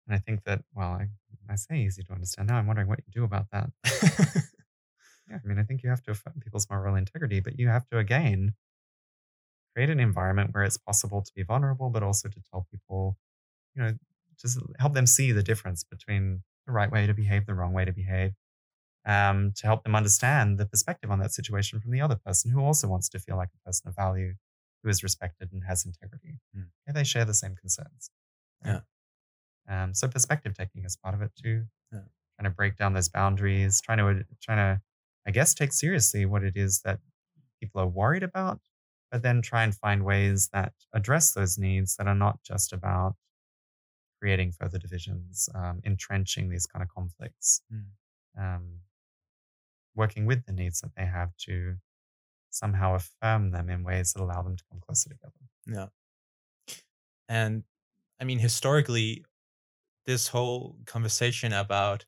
[0.07, 1.07] and I think that, well, I,
[1.49, 2.49] I say easy to understand.
[2.49, 3.69] Now I'm wondering what you do about that.
[5.29, 7.87] Yeah, I mean, I think you have to affirm people's moral integrity, but you have
[7.89, 8.53] to, again,
[9.73, 13.17] create an environment where it's possible to be vulnerable, but also to tell people,
[13.75, 13.93] you know,
[14.39, 17.85] just help them see the difference between the right way to behave, the wrong way
[17.85, 18.33] to behave,
[19.05, 22.59] um, to help them understand the perspective on that situation from the other person who
[22.59, 24.33] also wants to feel like a person of value,
[24.83, 26.39] who is respected and has integrity.
[26.55, 26.67] Mm.
[26.93, 28.09] They share the same concerns.
[28.65, 28.81] Yeah.
[29.69, 31.65] Um, so perspective taking is part of it too.
[31.91, 31.99] Yeah.
[32.39, 34.81] Trying to break down those boundaries, trying to trying to,
[35.27, 36.99] I guess, take seriously what it is that
[37.61, 38.59] people are worried about,
[39.11, 43.15] but then try and find ways that address those needs that are not just about
[44.19, 47.85] creating further divisions, um, entrenching these kind of conflicts, Mm.
[48.37, 48.79] um,
[49.95, 51.77] working with the needs that they have to
[52.49, 55.33] somehow affirm them in ways that allow them to come closer together.
[55.67, 55.87] Yeah.
[57.29, 57.63] And
[58.19, 59.25] I mean, historically,
[60.05, 62.05] this whole conversation about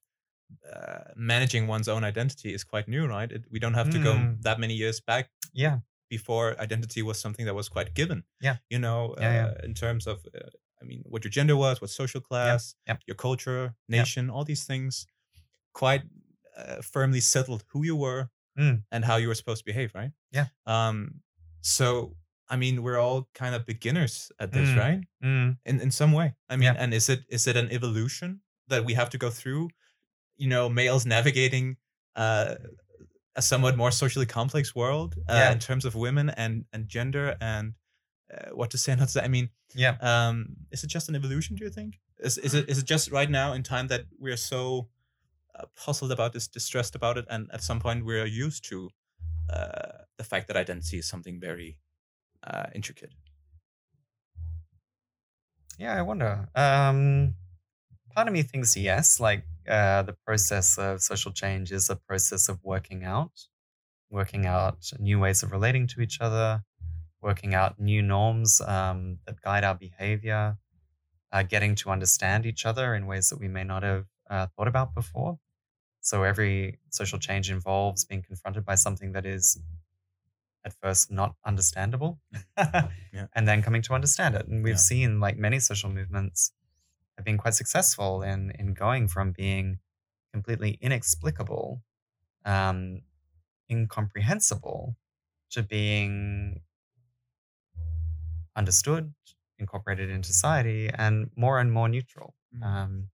[0.74, 3.32] uh, managing one's own identity is quite new, right?
[3.32, 4.42] It, we don't have to go Mm.
[4.44, 5.80] that many years back Yeah,
[6.10, 8.24] before identity was something that was quite given.
[8.42, 8.58] Yeah.
[8.70, 9.46] You know, Yeah, yeah.
[9.48, 10.50] uh, in terms of, uh,
[10.82, 13.02] I mean, what your gender was, what social class, yep.
[13.08, 15.08] your culture, nation, all these things,
[15.74, 16.04] quite
[16.58, 18.84] uh, firmly settled who you were Mm.
[18.92, 20.12] and how you were supposed to behave, right?
[20.32, 20.48] Yeah.
[20.66, 21.22] Um.
[21.62, 22.16] So,
[22.50, 24.78] I mean, we're all kind of beginners at this, Mm.
[24.78, 25.02] right?
[25.24, 26.36] Mm, in in some way.
[26.50, 26.84] I mean, Yeah.
[26.84, 29.70] and is it is it an evolution that we have to go through?
[30.38, 31.78] You know, males navigating
[32.16, 32.56] uh,
[33.36, 35.52] a somewhat more socially complex world uh, Yeah.
[35.52, 37.74] in terms of women and and gender and
[38.34, 39.26] uh, what to say and not to say.
[39.26, 39.98] I mean, yeah.
[40.02, 41.56] um, is it just an evolution?
[41.58, 42.00] Do you think?
[42.20, 44.90] Is is it is it just right now in time that we're so
[45.60, 48.90] uh, puzzled about this, distressed about it, and at some point we're used to
[49.50, 51.78] uh, the fact that identity is something very
[52.46, 53.12] uh, intricate.
[55.78, 56.48] Yeah, I wonder.
[56.56, 57.36] Um,
[58.14, 62.50] part of me thinks yes, like uh, the process of social change is a process
[62.50, 63.32] of working out,
[64.12, 66.64] working out new ways of relating to each other,
[67.22, 70.58] working out new norms um, that guide our behavior.
[71.32, 74.68] uh, getting to understand each other in ways that we may not have uh, thought
[74.68, 75.40] about before.
[76.02, 79.60] So every social change involves being confronted by something that is
[80.66, 82.20] at first not understandable
[83.14, 83.28] Yeah.
[83.34, 84.48] and then coming to understand it.
[84.48, 84.78] And we've Yeah.
[84.92, 86.52] seen like many social movements
[87.18, 89.80] have been quite successful in in going from being
[90.34, 91.82] completely inexplicable,
[92.46, 93.02] um,
[93.70, 94.96] incomprehensible
[95.52, 96.62] to being
[98.56, 99.14] understood,
[99.60, 102.36] incorporated in society, and more and more neutral.
[102.56, 102.64] Mm.
[102.64, 103.10] Um,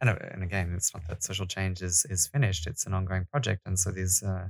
[0.00, 3.24] and, uh, and again, it's not that social change is is finished; it's an ongoing
[3.26, 4.48] project, and so these uh,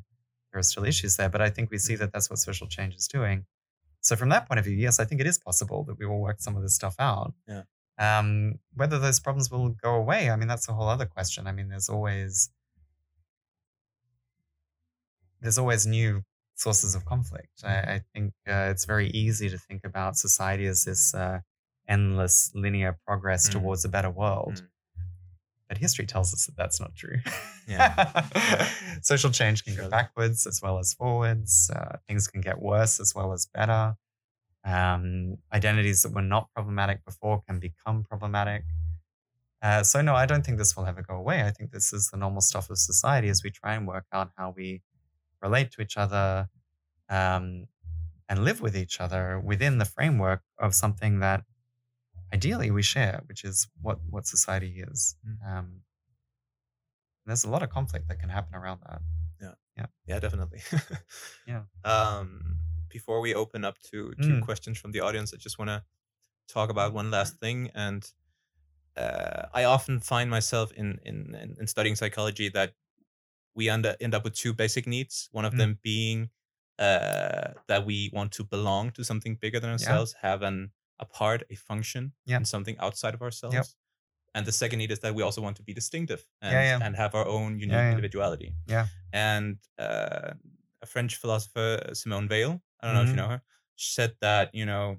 [0.59, 1.29] are still issues there.
[1.29, 3.45] But I think we see that that's what social change is doing.
[4.01, 6.21] So from that point of view, yes, I think it is possible that we will
[6.21, 7.33] work some of this stuff out.
[7.47, 7.63] Yeah.
[7.99, 11.47] Um, whether those problems will go away, I mean, that's a whole other question.
[11.49, 12.51] I mean, there's always
[15.41, 16.23] there's always new
[16.55, 17.63] sources of conflict.
[17.65, 21.41] I, I think uh, it's very easy to think about society as this uh,
[21.89, 23.53] endless linear progress Mm.
[23.53, 24.55] towards a better world.
[24.55, 24.69] Mm.
[25.69, 27.19] But history tells us that that's not true.
[27.67, 28.25] Yeah.
[29.03, 31.71] Social change can go backwards as well as forwards.
[31.75, 33.95] Uh, things can get worse as well as better.
[34.65, 38.65] Um, identities that were not problematic before can become problematic.
[39.61, 41.43] Uh, so no, I don't think this will ever go away.
[41.43, 44.31] I think this is the normal stuff of society as we try and work out
[44.37, 44.83] how we
[45.43, 46.49] relate to each other
[47.09, 47.67] um,
[48.29, 51.45] and live with each other within the framework of something that
[52.33, 55.17] ideally we share, which is what what society is.
[55.27, 55.39] Mm.
[55.59, 55.83] Um,
[57.27, 59.03] there's a lot of conflict that can happen around that.
[59.41, 59.87] Yeah, Yeah.
[60.07, 60.61] Yeah, definitely.
[61.47, 61.63] Yeah.
[61.85, 64.43] Um, before we open up to to Mm.
[64.43, 65.85] questions from the audience, I just want to
[66.49, 67.71] talk about one last thing.
[67.75, 68.03] And
[68.97, 72.75] uh, I often find myself in, in in in studying psychology that
[73.55, 75.29] we end up, end up with two basic needs.
[75.33, 75.59] One of Mm.
[75.59, 76.31] them being
[76.79, 81.43] uh, that we want to belong to something bigger than ourselves, have an a part,
[81.51, 82.37] a function, Yeah.
[82.39, 83.77] and something outside of ourselves.
[84.35, 86.79] And the second need is that we also want to be distinctive and, yeah.
[86.83, 87.91] and have our own unique yeah.
[87.91, 88.55] individuality.
[88.67, 88.87] Yeah.
[89.13, 90.35] And uh,
[90.83, 93.17] a French philosopher, Simone Weil, I don't know if you Mhm.
[93.17, 93.43] know her,
[93.77, 94.99] said that, you know,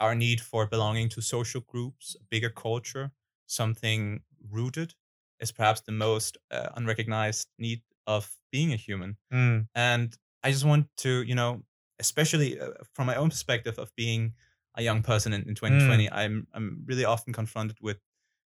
[0.00, 3.12] our need for belonging to social groups, a bigger culture,
[3.46, 4.94] something rooted,
[5.40, 9.16] is perhaps the most uh, unrecognized need of being a human.
[9.32, 11.62] Mm, And I just want to, you know,
[11.98, 14.34] especially uh, from my own perspective of being
[14.74, 17.98] a young person in, in 2020, I'm I'm really often confronted with,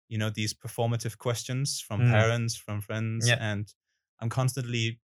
[0.09, 2.11] you know, these performative questions from Mm.
[2.11, 3.37] parents, from friends, Yeah.
[3.39, 3.73] and
[4.19, 4.99] I'm constantly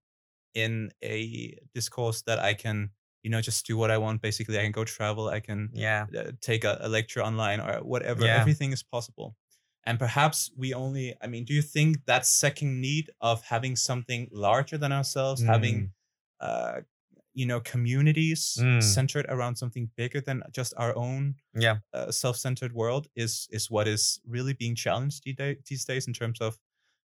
[0.54, 2.92] in a discourse that I can,
[3.24, 4.22] you know, just do what I want.
[4.22, 6.06] Basically, I can go travel, I can yeah.
[6.18, 8.26] uh, take a, a lecture online or whatever.
[8.26, 8.40] Yeah.
[8.42, 9.36] Everything is possible.
[9.86, 14.30] And perhaps we only, I mean, do you think that second need of having something
[14.32, 15.92] larger than ourselves, having,
[16.40, 16.82] uh,
[17.34, 18.82] you know, communities Mm.
[18.82, 21.78] centered around something bigger than just our own Yeah.
[21.94, 26.14] uh, self-centered world is is what is really being challenged these day- these days in
[26.14, 26.58] terms of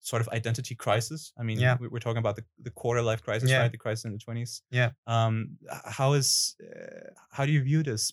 [0.01, 1.33] sort of identity crisis.
[1.41, 1.77] I mean, Yeah.
[1.81, 3.63] we- we're talking about the, the quarter life crisis, Yeah.
[3.63, 3.73] right?
[3.73, 4.63] The crisis in the twenties.
[4.71, 4.91] Yeah.
[5.07, 5.59] Um,
[5.99, 8.13] how is uh, how do you view this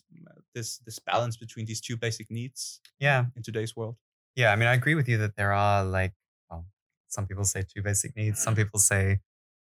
[0.54, 3.26] this this balance between these two basic needs Yeah.
[3.36, 3.96] in today's world?
[4.36, 4.52] Yeah.
[4.52, 6.14] I mean, I agree with you that there are like,
[6.50, 6.66] well,
[7.08, 9.20] some people say two basic needs, some people say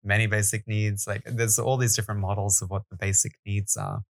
[0.05, 1.07] many basic needs.
[1.07, 4.03] Like, there's all these different models of what the basic needs are.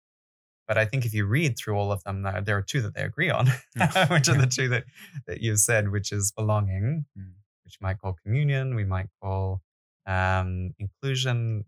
[0.68, 3.04] But I think if you read through all of them, there are two that they
[3.04, 4.08] agree on, Yeah.
[4.14, 4.84] which are the two that,
[5.28, 7.34] that you've said, which is belonging, Mm.
[7.64, 9.62] which you might call communion, we might call
[10.08, 11.66] um, inclusion,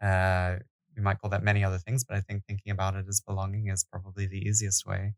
[0.00, 0.56] uh,
[0.96, 3.68] we might call that many other things, but I think thinking about it as belonging
[3.68, 5.14] is probably the easiest way.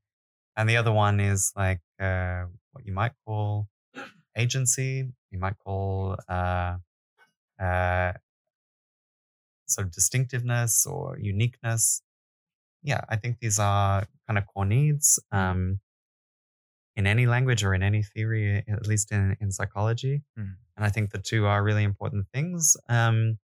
[0.57, 3.69] And the other one is like uh, what you might call
[4.37, 6.77] agency, you might call uh,
[7.61, 8.13] uh,
[9.67, 12.03] sort of distinctiveness or uniqueness.
[12.83, 15.81] Yeah, I think these are kind of core needs um,
[16.95, 20.23] in any language or in any theory, at least in, in psychology.
[20.39, 20.55] Mm.
[20.77, 22.77] And I think the two are really important things.
[22.89, 23.39] Um,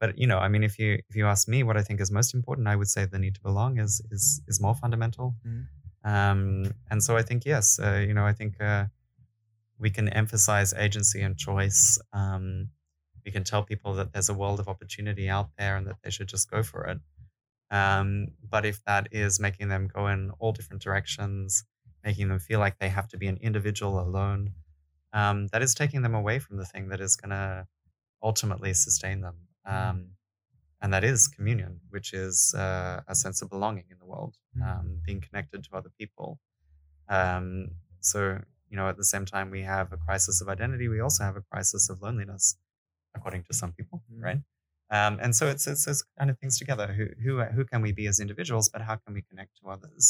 [0.00, 2.10] but you know, I mean, if you if you ask me what I think is
[2.10, 5.34] most important, I would say the need to belong is is is more fundamental.
[5.46, 5.66] Mhm.
[6.04, 8.86] Um, and so I think yes, uh, you know, I think uh,
[9.78, 11.98] we can emphasize agency and choice.
[12.12, 12.68] Um,
[13.24, 16.10] we can tell people that there's a world of opportunity out there and that they
[16.10, 16.98] should just go for it.
[17.70, 21.64] Um, but if that is making them go in all different directions,
[22.04, 24.52] making them feel like they have to be an individual alone,
[25.12, 27.66] um, that is taking them away from the thing that is going to
[28.22, 29.36] ultimately sustain them.
[29.66, 30.06] Um,
[30.80, 34.62] and that is communion, which is uh, a sense of belonging in the world, Mm.
[34.68, 36.38] um, being connected to other people.
[37.08, 38.40] Um, so,
[38.70, 41.36] you know, at the same time we have a crisis of identity, we also have
[41.36, 42.56] a crisis of loneliness,
[43.18, 44.22] according to some people, Mm.
[44.28, 44.40] right?
[44.98, 46.86] Um, and so it's, it's it's kind of things together.
[46.98, 50.04] Who who who can we be as individuals, but how can we connect to others?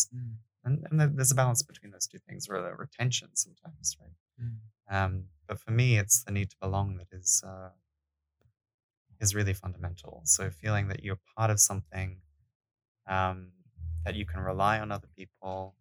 [0.64, 4.16] and, and there's a balance between those two things, or, tension sometimes, right?
[4.90, 7.70] Um, but for me, it's the need to belong that is uh,
[9.20, 10.22] is really fundamental.
[10.24, 12.18] So feeling that you're part of something,
[13.06, 13.48] um,
[14.04, 15.74] that you can rely on other people,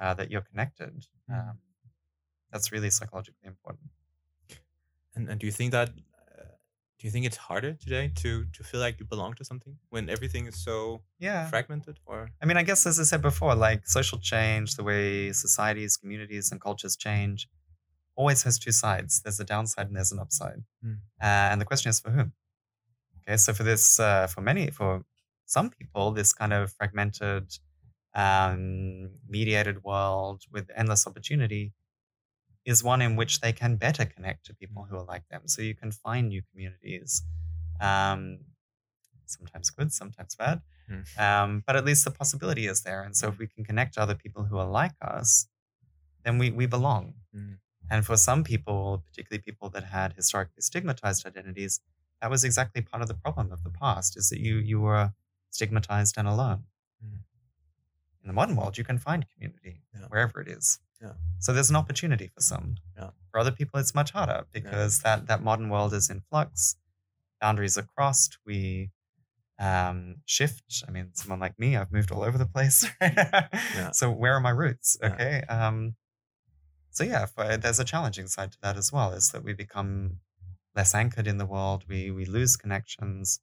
[0.00, 1.06] uh, that you're connected.
[1.30, 1.50] Mm.
[1.50, 1.58] Um,
[2.52, 3.90] that's really psychologically important.
[5.14, 5.90] And and do you think that
[6.98, 10.08] do you think it's harder today to to feel like you belong to something when
[10.10, 11.48] everything is so Yeah.
[11.48, 12.00] fragmented?
[12.06, 15.96] Or I mean, I guess as I said before, like social change, the way societies,
[15.96, 17.48] communities, and cultures change,
[18.16, 19.20] always has two sides.
[19.22, 20.64] There's a downside and there's an upside.
[20.84, 20.98] Mm.
[21.22, 22.32] Uh, and the question is for whom?
[23.22, 25.04] Okay, so for this, uh, for many, for
[25.46, 27.46] some people, this kind of fragmented,
[28.14, 31.72] um, mediated world with endless opportunity
[32.70, 35.42] is one in which they can better connect to people who are like them.
[35.46, 37.22] So you can find new communities,
[37.80, 38.20] um,
[39.24, 40.60] sometimes good, sometimes bad.
[40.90, 41.04] Mm.
[41.26, 43.02] Um, but at least the possibility is there.
[43.02, 45.48] And so if we can connect to other people who are like us,
[46.24, 47.14] then we, we belong.
[47.34, 47.56] Mm.
[47.90, 51.80] And for some people, particularly people that had historically stigmatized identities,
[52.20, 55.12] that was exactly part of the problem of the past, is that you you were
[55.50, 56.64] stigmatized and alone.
[57.02, 57.20] Mm.
[58.22, 60.06] In the modern world, you can find community Yeah.
[60.08, 60.80] wherever it is.
[61.00, 61.12] Yeah.
[61.38, 62.76] So there's an opportunity for some.
[62.96, 63.10] Yeah.
[63.30, 66.76] For other people, it's much harder because that that modern world is in flux.
[67.40, 68.38] Boundaries are crossed.
[68.44, 68.90] We
[69.60, 70.84] um, shift.
[70.86, 72.86] I mean, someone like me, I've moved all over the place.
[73.92, 74.96] So where are my roots?
[75.00, 75.12] Yeah.
[75.12, 75.42] Okay.
[75.48, 75.94] Um,
[76.90, 79.12] so yeah, for, there's a challenging side to that as well.
[79.12, 80.18] Is that we become
[80.74, 81.84] less anchored in the world.
[81.88, 83.40] We we lose connections.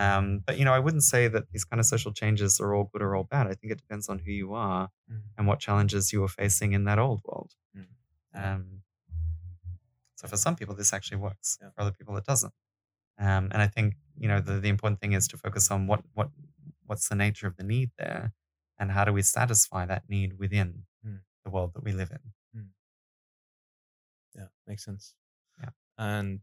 [0.00, 2.84] Um, but you know, I wouldn't say that these kind of social changes are all
[2.92, 3.46] good or all bad.
[3.46, 5.22] I think it depends on who you are Mm.
[5.36, 7.52] and what challenges you are facing in that old world.
[7.76, 7.86] Mm.
[8.34, 8.82] Um,
[10.16, 11.58] so for some people, this actually works.
[11.60, 11.70] Yeah.
[11.70, 12.54] For other people, it doesn't.
[13.18, 16.00] Um, and I think you know the, the important thing is to focus on what
[16.14, 16.30] what
[16.86, 18.32] what's the nature of the need there,
[18.78, 21.20] and how do we satisfy that need within Mm.
[21.44, 22.22] the world that we live in.
[24.36, 25.14] yeah, makes sense.
[25.62, 25.70] Yeah.
[25.98, 26.40] And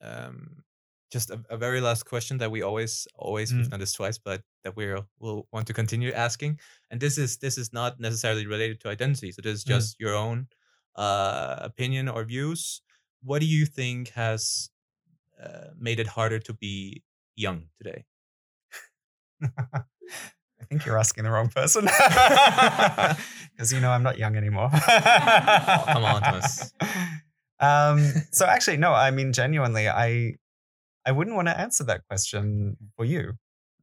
[0.00, 0.64] um,
[1.10, 3.70] just a, a very last question that we always always we've Mm.
[3.70, 4.86] done this twice, but that we
[5.18, 6.58] will want to continue asking.
[6.90, 9.32] And this is this is not necessarily related to identity.
[9.32, 9.68] So this is Mm.
[9.68, 10.48] just your own
[10.96, 12.82] uh, opinion or views.
[13.22, 14.70] What do you think has
[15.42, 17.02] uh, made it harder to be
[17.36, 18.04] young today?
[20.60, 21.88] I think you're asking the wrong person.
[23.58, 24.70] Because you know I'm not young anymore.
[24.72, 26.72] Oh, come on, Thomas.
[27.60, 27.98] Um,
[28.30, 30.36] so actually, no, I mean genuinely, I
[31.08, 33.32] I wouldn't want to answer that question for you,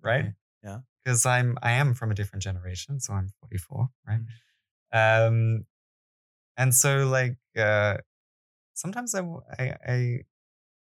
[0.02, 0.26] right?
[0.64, 0.80] Yeah.
[1.04, 4.20] Because I'm I am from a different generation, so I'm 44, right?
[4.94, 5.28] Mm.
[5.28, 5.66] Um,
[6.58, 7.98] and so like uh,
[8.74, 9.22] sometimes i
[9.60, 10.20] i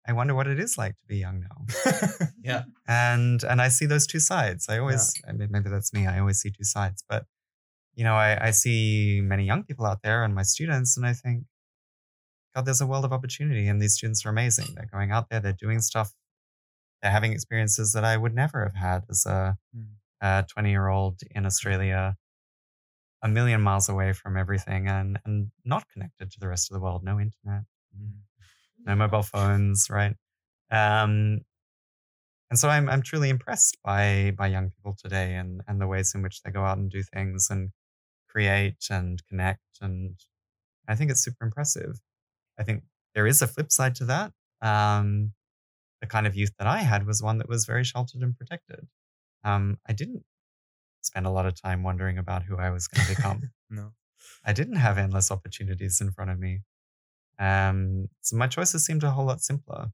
[0.07, 2.62] i wonder what it is like to be young now yeah.
[2.89, 4.68] and and I see those two sides.
[4.68, 6.07] I always, I mean, maybe that's me.
[6.07, 7.26] I always see two sides, but
[7.95, 11.12] you know, I, I see many young people out there and my students, and I
[11.12, 11.45] think,
[12.55, 14.68] God, there's a world of opportunity, and these students are amazing.
[14.74, 16.14] They're going out there, they're doing stuff,
[17.03, 20.47] having experiences that I would never have had as a Mm.
[20.49, 22.17] 20 year old in Australia,
[23.23, 26.81] a million miles away from everything, and and not connected to the rest of the
[26.81, 27.05] world.
[27.05, 27.65] No internet
[27.97, 28.23] Mm.
[28.87, 30.17] no mobile phones, right?
[30.71, 31.45] Um,
[32.51, 36.15] and so I'm I'm truly impressed by by young people today and and the ways
[36.15, 37.71] in which they go out and do things and
[38.29, 40.17] create and connect, and
[40.89, 42.01] I think it's super impressive.
[42.59, 42.85] I think
[43.15, 44.33] there is a flip side to that.
[44.63, 45.35] Um,
[46.01, 48.87] the kind of youth that I had was one that was very sheltered and protected.
[49.45, 50.25] Um, I didn't
[51.03, 53.51] spend a lot of time wondering about who I was going to become.
[53.73, 53.93] No.
[54.45, 56.63] I didn't have endless opportunities in front of me.
[57.39, 59.93] Um, so my choices seemed a whole lot simpler.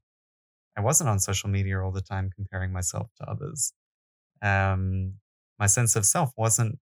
[0.75, 3.73] I wasn't on social media all the time comparing myself to others.
[4.41, 5.13] Um,
[5.59, 6.79] my sense of self wasn't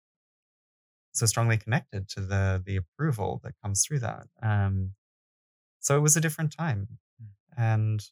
[1.12, 4.26] so strongly connected to the the approval that comes through that.
[4.42, 4.92] Um,
[5.80, 6.86] so it was a different time,
[7.56, 8.04] and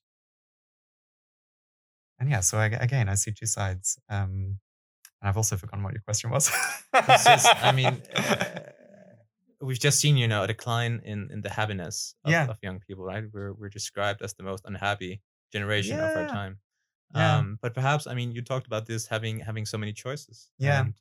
[2.19, 2.41] and yeah.
[2.41, 3.99] So I, again, I see two sides.
[4.09, 4.59] Um,
[5.21, 6.51] and I've also forgotten what your question was.
[6.95, 8.45] It's just, I mean, uh,
[9.61, 12.49] we've just seen, you know, a decline in in the happiness of, Yeah.
[12.49, 13.25] of young people, right?
[13.33, 15.21] We're we're described as the most unhappy
[15.53, 16.59] generation of our time.
[17.15, 17.39] Yeah.
[17.39, 20.51] Um, but perhaps, I mean, you talked about this having having so many choices.
[20.59, 20.81] Yeah.
[20.81, 20.95] And,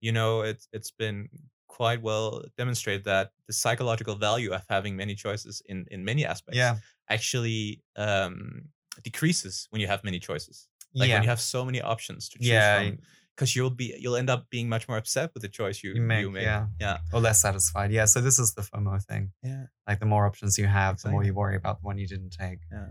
[0.00, 1.28] you know, it's it's been
[1.68, 6.56] quite well demonstrated that the psychological value of having many choices in in many aspects
[6.56, 6.76] yeah,
[7.10, 8.68] actually um
[9.02, 10.68] decreases when you have many choices.
[10.94, 12.78] Like yeah, when you have so many options to choose yeah.
[12.78, 12.98] from
[13.34, 16.00] because you'll be you'll end up being much more upset with the choice you You
[16.02, 16.42] make, you made.
[16.42, 16.66] yeah.
[16.78, 17.90] yeah, or less satisfied.
[17.90, 18.04] Yeah.
[18.04, 19.32] So this is the FOMO thing.
[19.42, 19.64] yeah.
[19.88, 22.30] Like the more options you have, the more you worry about the one you didn't
[22.30, 22.60] take.
[22.70, 22.86] Yeah.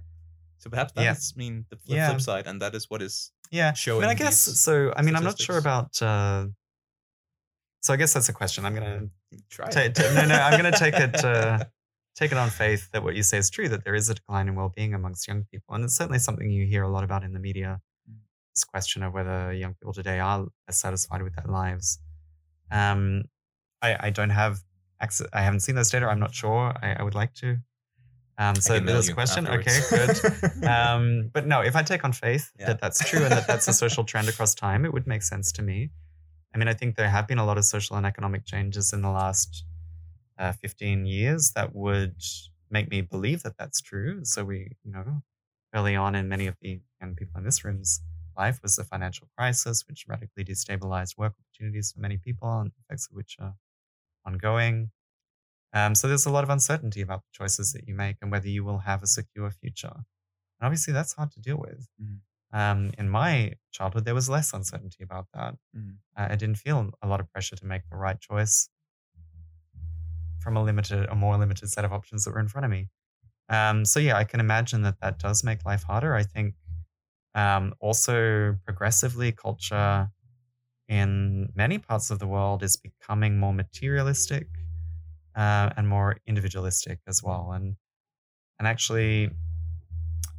[0.58, 2.10] So perhaps that's I mean the flip, Yeah.
[2.10, 3.70] flip side, and that is what is Yeah.
[3.70, 4.02] I showing.
[4.02, 4.94] mean, I guess so.
[4.98, 6.02] I mean, I'm not sure about.
[6.02, 6.48] Uh,
[7.82, 8.66] So I guess that's a question.
[8.66, 9.08] I'm gonna
[9.50, 9.68] Try.
[9.70, 9.96] it.
[9.96, 10.36] ta- no, no.
[10.36, 11.24] I'm gonna take it.
[11.24, 11.60] Uh,
[12.16, 13.68] take it on faith that what you say is true.
[13.70, 16.66] That there is a decline in well-being amongst young people, and it's certainly something you
[16.66, 17.80] hear a lot about in the media.
[18.10, 18.18] Mm.
[18.54, 22.00] This question of whether young people today are satisfied with their lives.
[22.72, 23.24] Um,
[23.82, 24.60] I, I don't have
[25.00, 25.28] access.
[25.34, 26.08] I haven't seen those data.
[26.08, 26.74] I'm not sure.
[26.82, 27.58] I, I would like to.
[28.38, 29.48] Um, so there's a question.
[29.48, 30.64] Okay, good.
[30.68, 32.68] um, but no, if I take on faith Yeah.
[32.68, 35.52] that that's true and that that's a social trend across time, it would make sense
[35.54, 35.92] to me.
[36.56, 39.02] I mean, I think there have been a lot of social and economic changes in
[39.02, 39.66] the last
[40.38, 42.16] uh, 15 years that would
[42.70, 44.24] make me believe that that's true.
[44.26, 45.22] So we, you know,
[45.76, 48.02] early on in many of the young people in this room's
[48.38, 53.08] life was the financial crisis, which radically destabilized work opportunities for many people, and effects
[53.10, 53.56] of which are
[54.26, 54.92] ongoing.
[55.74, 58.48] Um, so there's a lot of uncertainty about the choices that you make and whether
[58.48, 59.92] you will have a secure future.
[59.94, 60.26] And
[60.68, 61.88] obviously, that's hard to deal with.
[62.02, 62.22] Mhm.
[62.54, 65.58] Um, in my childhood, there was less uncertainty about that.
[65.76, 65.98] Mhm.
[66.16, 68.70] Uh, I didn't feel a lot of pressure to make the right choice
[70.44, 72.90] from a limited, a more limited set of options that were in front of me.
[73.50, 76.14] Um, so yeah, I can imagine that that does make life harder.
[76.16, 76.56] I think
[77.36, 80.10] um, also progressively culture
[80.88, 84.48] in many parts of the world is becoming more materialistic
[85.36, 87.52] uh, and more individualistic as well.
[87.54, 87.76] And
[88.60, 89.30] and actually,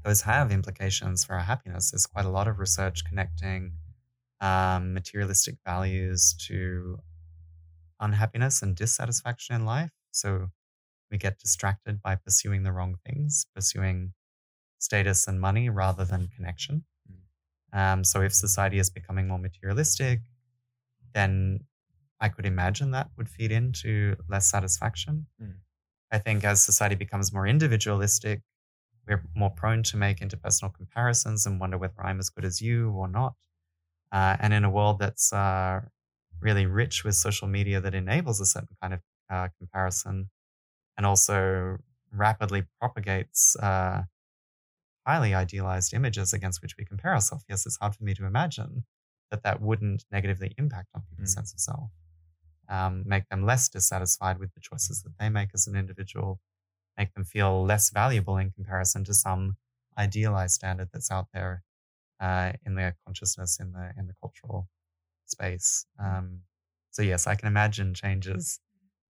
[0.04, 1.90] those have implications for our happiness.
[1.90, 3.72] There's quite a lot of research connecting
[4.40, 6.98] um, materialistic values to
[8.04, 9.90] unhappiness and dissatisfaction in life.
[10.10, 10.48] So
[11.10, 14.12] we get distracted by pursuing the wrong things, pursuing
[14.78, 16.84] status and money rather than connection.
[17.74, 20.20] Um, so if society is becoming more materialistic,
[21.12, 21.60] then
[22.20, 25.26] I could imagine that would feed into less satisfaction.
[25.42, 25.54] Mm.
[26.12, 28.42] I think as society becomes more individualistic,
[29.06, 32.90] we're more prone to make interpersonal comparisons and wonder whether I'm as good as you
[32.90, 33.34] or not.
[34.12, 35.80] Uh, and in a world that's uh,
[36.40, 40.30] really rich with social media that enables a certain kind of uh, comparison
[40.96, 41.78] and also
[42.12, 44.04] rapidly propagates uh,
[45.06, 47.44] highly idealized images against which we compare ourselves.
[47.48, 48.84] Yes, it's hard for me to imagine
[49.30, 51.34] that that wouldn't negatively impact on people's Mm.
[51.34, 51.90] sense of self,
[52.68, 56.40] um, make them less dissatisfied with the choices that they make as an individual,
[56.98, 59.58] make them feel less valuable in comparison to some
[59.98, 61.64] idealized standard that's out there
[62.20, 64.68] uh, in their consciousness in the in the cultural
[65.26, 65.86] space.
[65.98, 66.40] Um,
[66.90, 68.60] so yes, I can imagine changes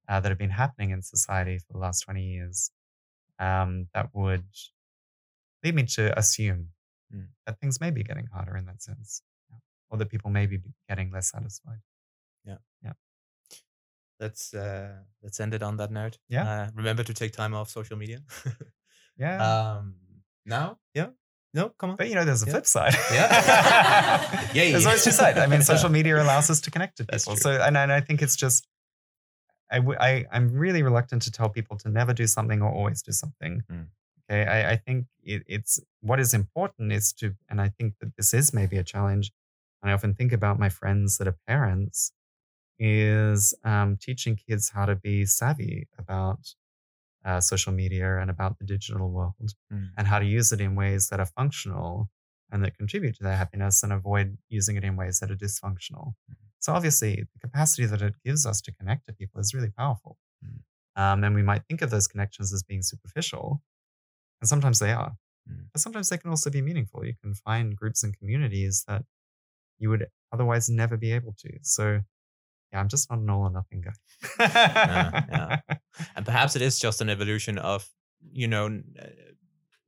[0.09, 2.71] uh, that have been happening in society for the last twenty years
[3.39, 4.47] um, that would
[5.63, 6.69] lead me to assume
[7.15, 7.29] Mm.
[7.47, 9.59] that things may be getting harder in that sense, yeah.
[9.91, 10.59] or that people may be
[10.89, 11.79] getting less satisfied.
[12.45, 12.57] Yeah.
[12.83, 12.93] Yeah.
[14.19, 16.19] Let's uh, let's end it on that note.
[16.29, 16.49] Yeah.
[16.49, 18.21] Uh, remember to take time off social media.
[19.17, 19.37] Yeah,
[19.77, 19.95] um.
[20.45, 20.79] Now.
[20.93, 21.11] Yeah.
[21.55, 21.71] No.
[21.79, 21.97] Come on.
[21.97, 22.53] but you know, there's a yeah.
[22.53, 22.95] flip side.
[23.13, 24.51] Yeah.
[24.55, 24.71] yeah.
[24.73, 25.39] there's always two sides.
[25.39, 27.37] I mean, social media allows us to connect to people.
[27.37, 28.67] So, and, and I think it's just,
[29.71, 33.03] I, w- I, I'm really reluctant to tell people to never do something or always
[33.03, 33.63] do something.
[33.73, 33.87] Mm.
[34.31, 34.45] Okay.
[34.45, 38.35] I, I think it, it's what is important is to, and I think that this
[38.35, 39.31] is maybe a challenge.
[39.83, 42.13] And I often think about my friends that are parents
[42.79, 46.55] is um, teaching kids how to be savvy about
[47.25, 49.35] uh, social media and about the digital world
[49.73, 49.91] Mm.
[49.97, 52.11] and how to use it in ways that are functional
[52.51, 56.15] and that contribute to their happiness and avoid using it in ways that are dysfunctional.
[56.61, 60.19] So obviously, the capacity that it gives us to connect to people is really powerful.
[60.45, 60.61] Mm.
[60.97, 63.63] Um, and we might think of those connections as being superficial,
[64.41, 65.17] and sometimes they are.
[65.51, 65.67] Mm.
[65.73, 67.05] But sometimes they can also be meaningful.
[67.05, 69.05] You can find groups and communities that
[69.79, 71.51] you would otherwise never be able to.
[71.63, 72.01] So,
[72.75, 73.95] yeah, I'm just not an all or nothing guy.
[74.39, 75.61] yeah.
[76.17, 77.89] and perhaps it is just an evolution of
[78.33, 78.67] you know
[79.01, 79.07] uh,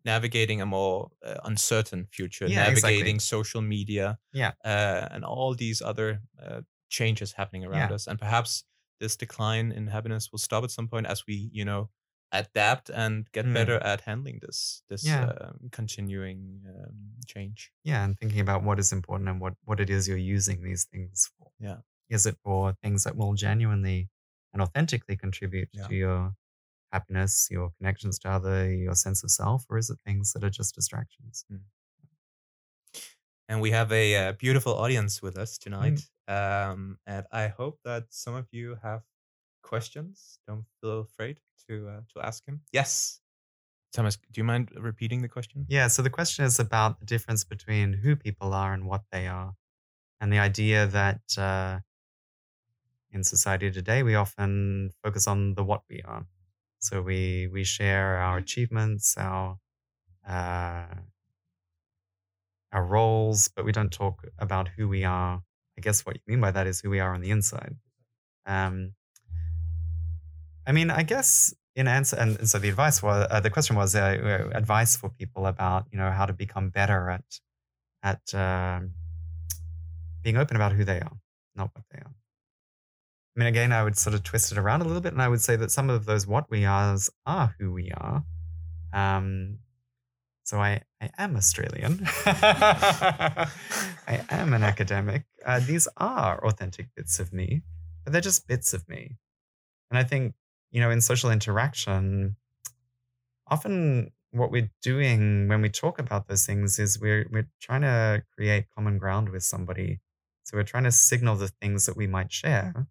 [0.05, 2.93] navigating a more uh, uncertain future Yeah, exactly.
[2.93, 4.53] navigating social media Yeah.
[4.65, 7.95] uh, and all these other uh, changes happening around Yeah.
[7.97, 8.65] us and perhaps
[9.01, 11.91] this decline in happiness will stop at some point as we you know
[12.33, 13.55] adapt and get Mm.
[13.55, 15.25] better at handling this this Yeah.
[15.25, 19.91] um, continuing um, change yeah and thinking about what is important and what what it
[19.91, 21.79] is you're using these things for Yeah.
[22.09, 24.09] Is it for things that will genuinely
[24.53, 25.87] and authentically contribute Yeah.
[25.89, 26.35] to your
[26.93, 30.51] happiness your connections to other your sense of self or is it things that are
[30.51, 31.45] just distractions
[33.49, 35.43] and we have a uh, beautiful audience with Mm.
[35.43, 36.01] us tonight.
[36.29, 39.03] Um, and I hope that some of you have
[39.63, 40.39] questions.
[40.49, 41.39] Don't feel afraid
[41.69, 42.61] to uh, to ask him.
[42.73, 43.21] Yes,
[43.93, 45.65] Thomas, do you mind repeating the question?
[45.69, 49.27] yeah so the question is about the difference between who people are and what they
[49.29, 49.55] are
[50.21, 51.79] and the idea that uh,
[53.17, 56.27] in society today we often focus on the what we are.
[56.79, 59.59] So we we share our achievements our
[60.29, 60.95] uh,
[62.73, 65.43] our roles but we don't talk about who we are.
[65.77, 67.75] I guess what you mean by that is who we are on the inside.
[68.47, 68.95] Um,
[70.67, 73.77] I mean, I guess in answer, and, and so the advice was, uh, the question
[73.77, 77.25] was uh, uh, advice for people about, you know, how to become better at,
[78.03, 78.93] at um,
[80.23, 81.17] being open about who they are,
[81.55, 82.15] not what they are.
[83.37, 85.29] I mean, again, I would sort of twist it around a little bit, and I
[85.29, 88.25] would say that some of those what we are's are who we are.
[88.95, 89.59] Um,
[90.45, 92.01] so I, I am Australian.
[92.27, 93.51] I
[94.31, 95.25] am an academic.
[95.45, 97.61] Uh, these are authentic bits of me,
[98.05, 99.19] but they're just bits of me.
[99.91, 100.35] And I think,
[100.71, 102.37] you know, in social interaction,
[103.49, 108.23] often what we're doing when we talk about those things is we're we're trying to
[108.35, 110.01] create common ground with somebody.
[110.45, 112.87] So we're trying to signal the things that we might share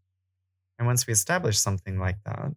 [0.77, 2.51] and once we establish something like that,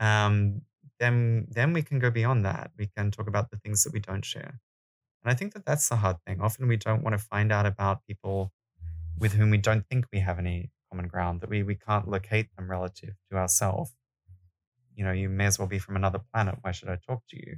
[0.00, 0.62] um,
[1.00, 2.70] then then we can go beyond that.
[2.78, 4.60] We can talk about the things that we don't share.
[5.22, 6.40] And I think that that's the hard thing.
[6.40, 8.52] Often we don't want to find out about people
[9.18, 12.54] with whom we don't think we have any common ground, that we, we can't locate
[12.56, 13.92] them relative to ourselves.
[14.94, 16.56] You know, you may as well be from another planet.
[16.62, 17.56] Why should I talk to you?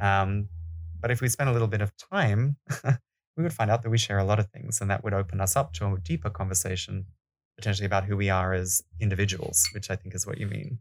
[0.00, 0.48] Um,
[1.00, 2.56] but if we spend a little bit of time,
[3.36, 5.40] we would find out that we share a lot of things, and that would open
[5.40, 7.06] us up to a deeper conversation
[7.60, 10.78] potentially about who we are as individuals, which I think is what you mean.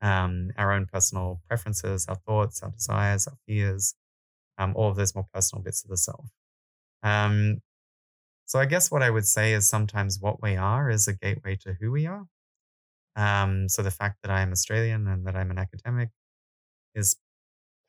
[0.00, 3.94] Um, our own personal preferences, our thoughts, our desires, our fears,
[4.58, 6.26] um, all of those more personal bits of the self.
[7.02, 7.60] Um,
[8.46, 11.56] so I guess what I would say is sometimes what we are is a gateway
[11.62, 12.24] to who we are.
[13.14, 16.10] Um, so the fact that I am Australian and that I'm an academic
[16.94, 17.16] is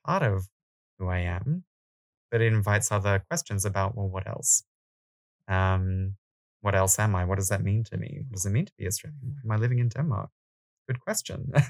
[0.05, 0.47] part of
[0.97, 1.63] who I am,
[2.31, 4.63] but it invites other questions about, well, what else?
[5.47, 6.15] Um,
[6.61, 7.25] what else am I?
[7.25, 8.19] What does that mean to me?
[8.27, 9.35] What does it mean to be Australian?
[9.43, 10.29] Am I living in Denmark?
[10.87, 11.51] Good question.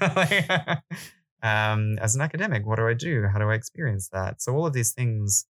[1.42, 3.26] um, as an academic, what do I do?
[3.32, 4.40] How do I experience that?
[4.40, 5.46] So all of these things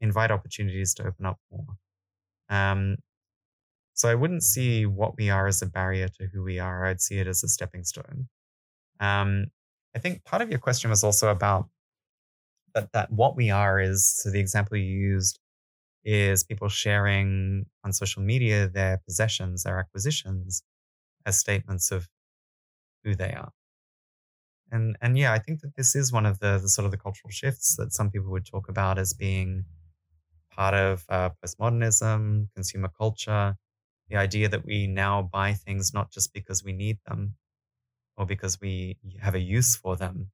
[0.00, 1.76] invite opportunities to open up more.
[2.48, 2.96] Um,
[3.94, 6.84] so I wouldn't see what we are as a barrier to who we are.
[6.84, 8.28] I'd see it as a stepping stone.
[9.00, 9.46] Um,
[9.94, 11.68] I think part of your question was also about
[12.74, 15.40] that, that what we are is, so the example you used
[16.06, 20.64] is people sharing on social media their possessions, their acquisitions
[21.26, 22.08] as statements of
[23.04, 23.52] who they are.
[24.70, 26.96] And and yeah, I think that this is one of the, the sort of the
[26.98, 29.64] cultural shifts that some people would talk about as being
[30.50, 33.56] part of uh, postmodernism, consumer culture,
[34.08, 37.36] the idea that we now buy things not just because we need them
[38.16, 40.30] or because we have a use for them,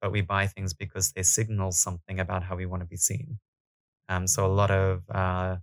[0.00, 3.38] but we buy things because they signal something about how we want to be seen.
[4.08, 5.56] Um, so a lot of uh,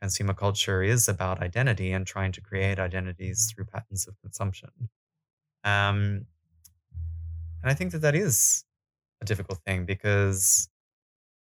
[0.00, 4.70] consumer culture is about identity and trying to create identities through patterns of consumption.
[5.64, 6.26] Um,
[7.62, 8.64] and I think that that is
[9.22, 10.68] a difficult thing because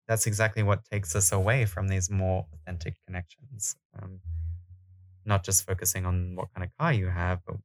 [0.07, 3.75] that's exactly what takes us away from these more authentic connections.
[3.99, 4.19] Um,
[5.25, 7.55] not just focusing on what kind of car you have, but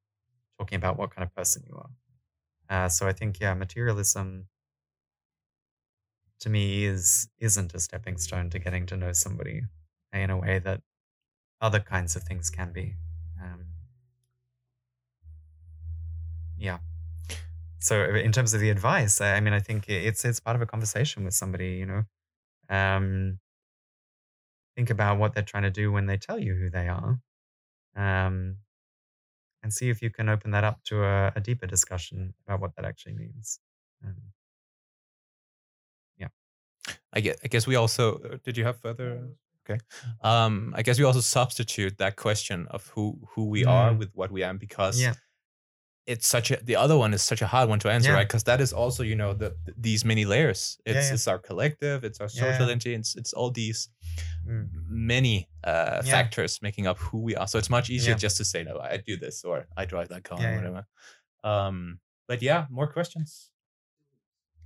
[0.58, 1.90] talking about what kind of person you are.
[2.68, 4.46] Uh, so I think, yeah, materialism
[6.40, 9.62] to me is isn't a stepping stone to getting to know somebody
[10.12, 10.80] in a way that
[11.60, 12.94] other kinds of things can be.
[13.42, 13.66] Um,
[16.58, 16.78] yeah.
[17.78, 20.66] So in terms of the advice, I mean, I think it's it's part of a
[20.66, 21.74] conversation with somebody.
[21.74, 22.02] You know,
[22.68, 23.38] um,
[24.74, 27.20] think about what they're trying to do when they tell you who they are,
[27.96, 28.56] um,
[29.62, 32.74] and see if you can open that up to a, a deeper discussion about what
[32.76, 33.60] that actually means.
[34.04, 34.16] Um,
[37.12, 39.28] I guess, I guess we also uh, did you have further
[39.68, 39.80] okay.
[40.22, 43.70] Um i guess we also substitute that question of who who we mm.
[43.70, 45.14] are with what we am because yeah.
[46.06, 48.16] it's such a the other one is such a hard one to answer yeah.
[48.16, 48.28] right?
[48.28, 50.78] Because that is also you know the, these many layers.
[50.86, 53.88] It's yeah, it's our collective it's our social identity it's, it's all these
[54.46, 54.68] mm.
[54.88, 57.48] many uh factors making up who we are.
[57.48, 60.24] So it's much easier just to say no i do this or i drive that
[60.24, 60.86] car or whatever.
[61.42, 63.50] Um but yeah more questions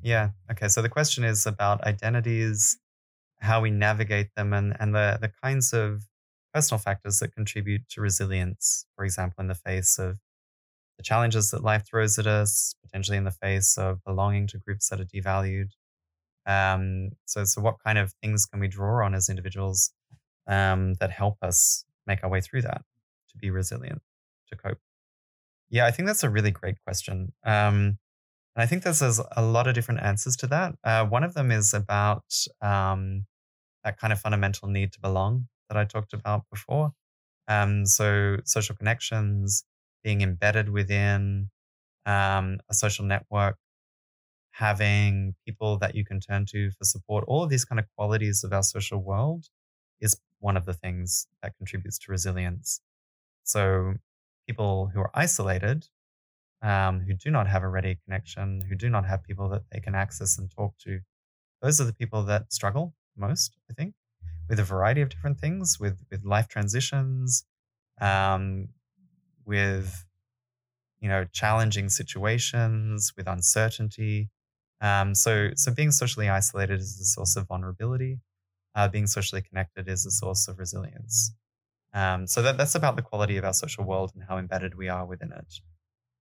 [0.02, 0.30] yeah.
[0.50, 0.68] Okay.
[0.68, 2.78] So the question is about identities,
[3.38, 6.04] how we navigate them, and, and the, the kinds of
[6.52, 10.18] personal factors that contribute to resilience, for example, in the face of
[10.96, 14.88] the challenges that life throws at us, potentially in the face of belonging to groups
[14.88, 15.70] that are devalued.
[16.46, 19.92] Um, so, so what kind of things can we draw on as individuals
[20.46, 22.82] um, that help us make our way through that
[23.30, 24.02] to be resilient,
[24.48, 24.78] to cope?
[25.70, 27.32] Yeah, I think that's a really great question.
[27.44, 27.98] Um,
[28.56, 30.74] and I think there's a lot of different answers to that.
[30.82, 32.24] Uh, one of them is about
[32.60, 33.26] um,
[33.84, 36.92] that kind of fundamental need to belong that I talked about before.
[37.48, 39.64] Um, so, social connections,
[40.02, 41.50] being embedded within
[42.06, 43.56] um, a social network,
[44.52, 48.44] having people that you can turn to for support, all of these kind of qualities
[48.44, 49.46] of our social world
[50.00, 52.80] is one of the things that contributes to resilience.
[53.44, 53.94] So,
[54.46, 55.86] people who are isolated,
[56.62, 59.80] um, who do not have a ready connection, who do not have people that they
[59.80, 61.00] can access and talk to,
[61.62, 63.94] those are the people that struggle most, I think,
[64.48, 67.44] with a variety of different things, with with life transitions,
[68.00, 68.68] um,
[69.44, 70.04] with
[71.00, 74.30] you know challenging situations, with uncertainty.
[74.80, 78.18] Um, so so being socially isolated is a source of vulnerability.
[78.74, 81.34] Uh, being socially connected is a source of resilience.
[81.92, 84.88] Um, so that, that's about the quality of our social world and how embedded we
[84.88, 85.60] are within it.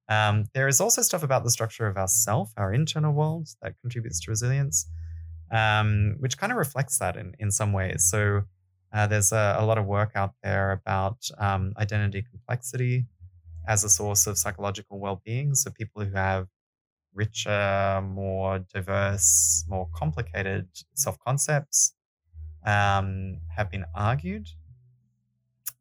[0.09, 3.75] Um, there is also stuff about the structure of our self, our internal world, that
[3.81, 4.87] contributes to resilience,
[5.51, 8.09] um, which kind of reflects that in, in some ways.
[8.09, 8.43] So
[8.91, 13.05] uh, there's a, a, lot of work out there about um, identity complexity
[13.67, 15.53] as a source of psychological well-being.
[15.53, 16.47] So people who have
[17.13, 21.93] richer, more diverse, more complicated self-concepts
[22.65, 24.47] um, have been argued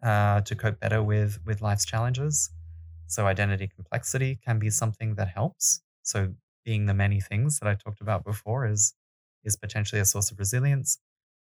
[0.03, 2.51] uh, to cope better with with life's challenges.
[3.09, 5.83] So identity complexity can be something that helps.
[6.03, 6.35] So
[6.65, 8.95] being the many things that I talked about before is
[9.45, 10.99] is potentially a source of resilience.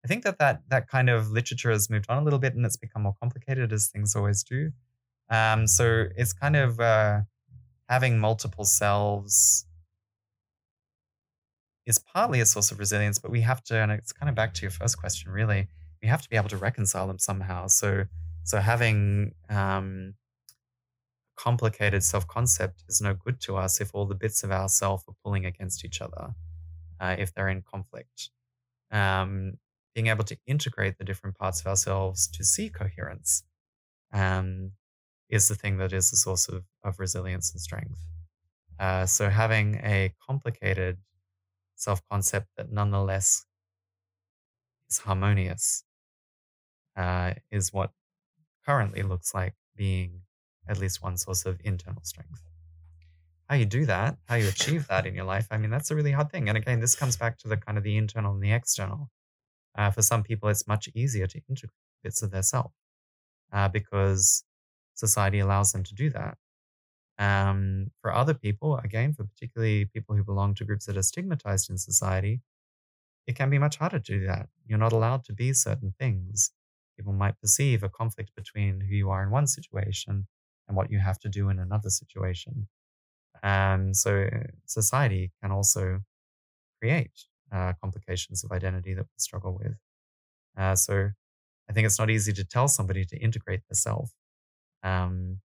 [0.05, 2.65] I think that that that kind of literature has moved on a little bit and
[2.67, 4.73] it's become more complicated as things always do.
[5.31, 7.23] Um, so it's kind of uh,
[7.89, 9.67] having multiple selves
[11.87, 14.55] is partly a source of resilience, but we have to, and it's kind of back
[14.55, 15.69] to your first question, really.
[16.03, 17.67] We have to be able to reconcile them somehow.
[17.69, 18.05] So
[18.47, 20.15] so having um,
[21.37, 25.45] complicated self-concept is no good to us if all the bits of ourself are pulling
[25.47, 26.35] against each other,
[27.01, 28.31] uh, if they're in conflict.
[28.91, 29.59] Um,
[29.95, 33.45] being able to integrate the different parts of ourselves to see coherence
[34.13, 34.73] um,
[35.29, 37.99] is the thing that is the source of, of resilience and strength.
[38.79, 40.99] Uh, so having a complicated
[41.77, 43.47] self-concept that nonetheless
[44.89, 45.85] is harmonious
[46.97, 47.91] uh, is what
[48.67, 50.24] currently looks like being
[50.69, 52.43] at least one source of internal strength.
[53.49, 55.97] How you do that, how you achieve that in your life, I mean, that's a
[55.97, 56.49] really hard thing.
[56.49, 59.11] And again, this comes back to the kind of the internal and the external.
[59.77, 62.73] Uh, for some people, it's much easier to integrate bits of their self
[63.53, 64.45] uh, because
[64.95, 66.39] society allows them to do that.
[67.19, 71.71] Um, for other people, again, for particularly people who belong to groups that are stigmatized
[71.71, 72.41] in society,
[73.27, 74.49] it can be much harder to do that.
[74.67, 76.53] You're not allowed to be certain things
[76.97, 80.27] people might perceive a conflict between who you are in one situation
[80.67, 82.69] and what you have to do in another situation.
[83.43, 84.29] And so
[84.67, 86.01] society can also
[86.81, 87.13] create
[87.53, 89.77] uh, complications of identity that we struggle with.
[90.57, 91.11] Uh, so
[91.69, 94.13] I think it's not easy to tell somebody to integrate the self.
[94.83, 95.41] Um,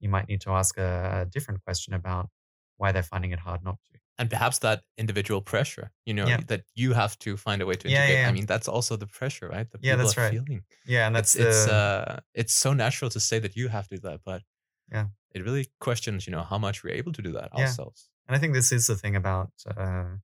[0.00, 2.28] you might need to ask a, a different question about
[2.76, 6.40] why they're finding it hard not to and perhaps that individual pressure you know yeah.
[6.46, 8.10] that you have to find a way to integrate.
[8.10, 10.32] Yeah, yeah, i mean that's also the pressure right that yeah that's right.
[10.32, 10.62] feeling.
[10.86, 11.50] Yeah and that's it's the...
[11.50, 14.42] it's, uh, it's so natural to say that you have to do that but
[14.90, 15.06] yeah.
[15.34, 18.08] it really questions you know how much we're able to do that ourselves.
[18.26, 20.16] and i think this is the thing about uh,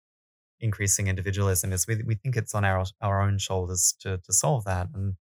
[0.60, 4.64] increasing individualism is we, we think it's on our our own shoulders to to solve
[4.64, 5.14] that and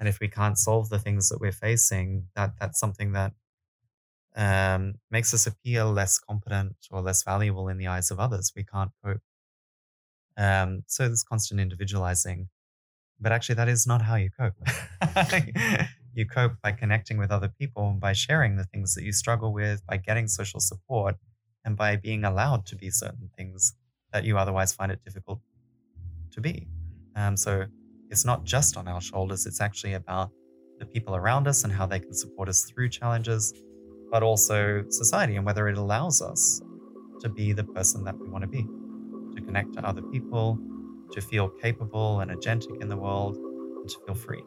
[0.00, 3.32] and if we can't solve the things that we're facing that that's something that
[4.38, 8.52] um, makes us appear less competent or less valuable in the eyes of others.
[8.54, 9.20] We can't cope.
[10.38, 12.48] Um, so this constant individualizing.
[13.20, 14.54] But actually, that is not how you cope.
[16.14, 19.84] you cope by connecting with other people, by sharing the things that you struggle with,
[19.86, 21.16] by getting social support,
[21.64, 23.74] and by being allowed to be certain things
[24.12, 25.40] that you otherwise find it difficult
[26.30, 26.68] to be.
[27.16, 27.64] Um, so
[28.08, 30.30] it's not just on our shoulders, it's actually about
[30.78, 33.52] the people around us and how they can support us through challenges
[34.10, 36.62] but also society and whether it allows us
[37.22, 38.62] to be the person that we want to be,
[39.36, 40.58] to connect to other people,
[41.14, 43.36] to feel capable and agentic in the world,
[43.80, 44.42] and to feel free.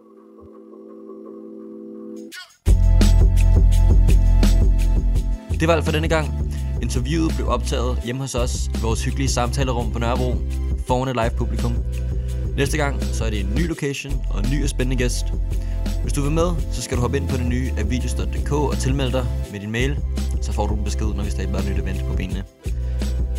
[5.60, 6.28] Det var alt for denne gang.
[6.82, 10.34] Interviewet blev optaget hjemme hos os i vores hyggelige samtalerum på Nørrebro
[10.88, 11.74] foran et live publikum.
[12.58, 15.26] Næste gang så er det en ny location og en ny og spændende gæst.
[16.02, 19.12] Hvis du vil med, så skal du hoppe ind på det nye avidius.dk og tilmelde
[19.12, 19.98] dig med din mail.
[20.42, 22.44] Så får du en besked, når vi stadig bare nyt event på benene.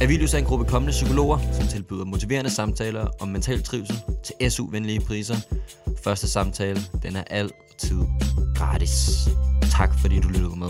[0.00, 5.00] Avilius er en gruppe kommende psykologer, som tilbyder motiverende samtaler om mental trivsel til SU-venlige
[5.00, 5.36] priser.
[6.04, 8.00] Første samtale, den er altid
[8.56, 9.28] gratis.
[9.70, 10.68] Tak fordi du lyttede med.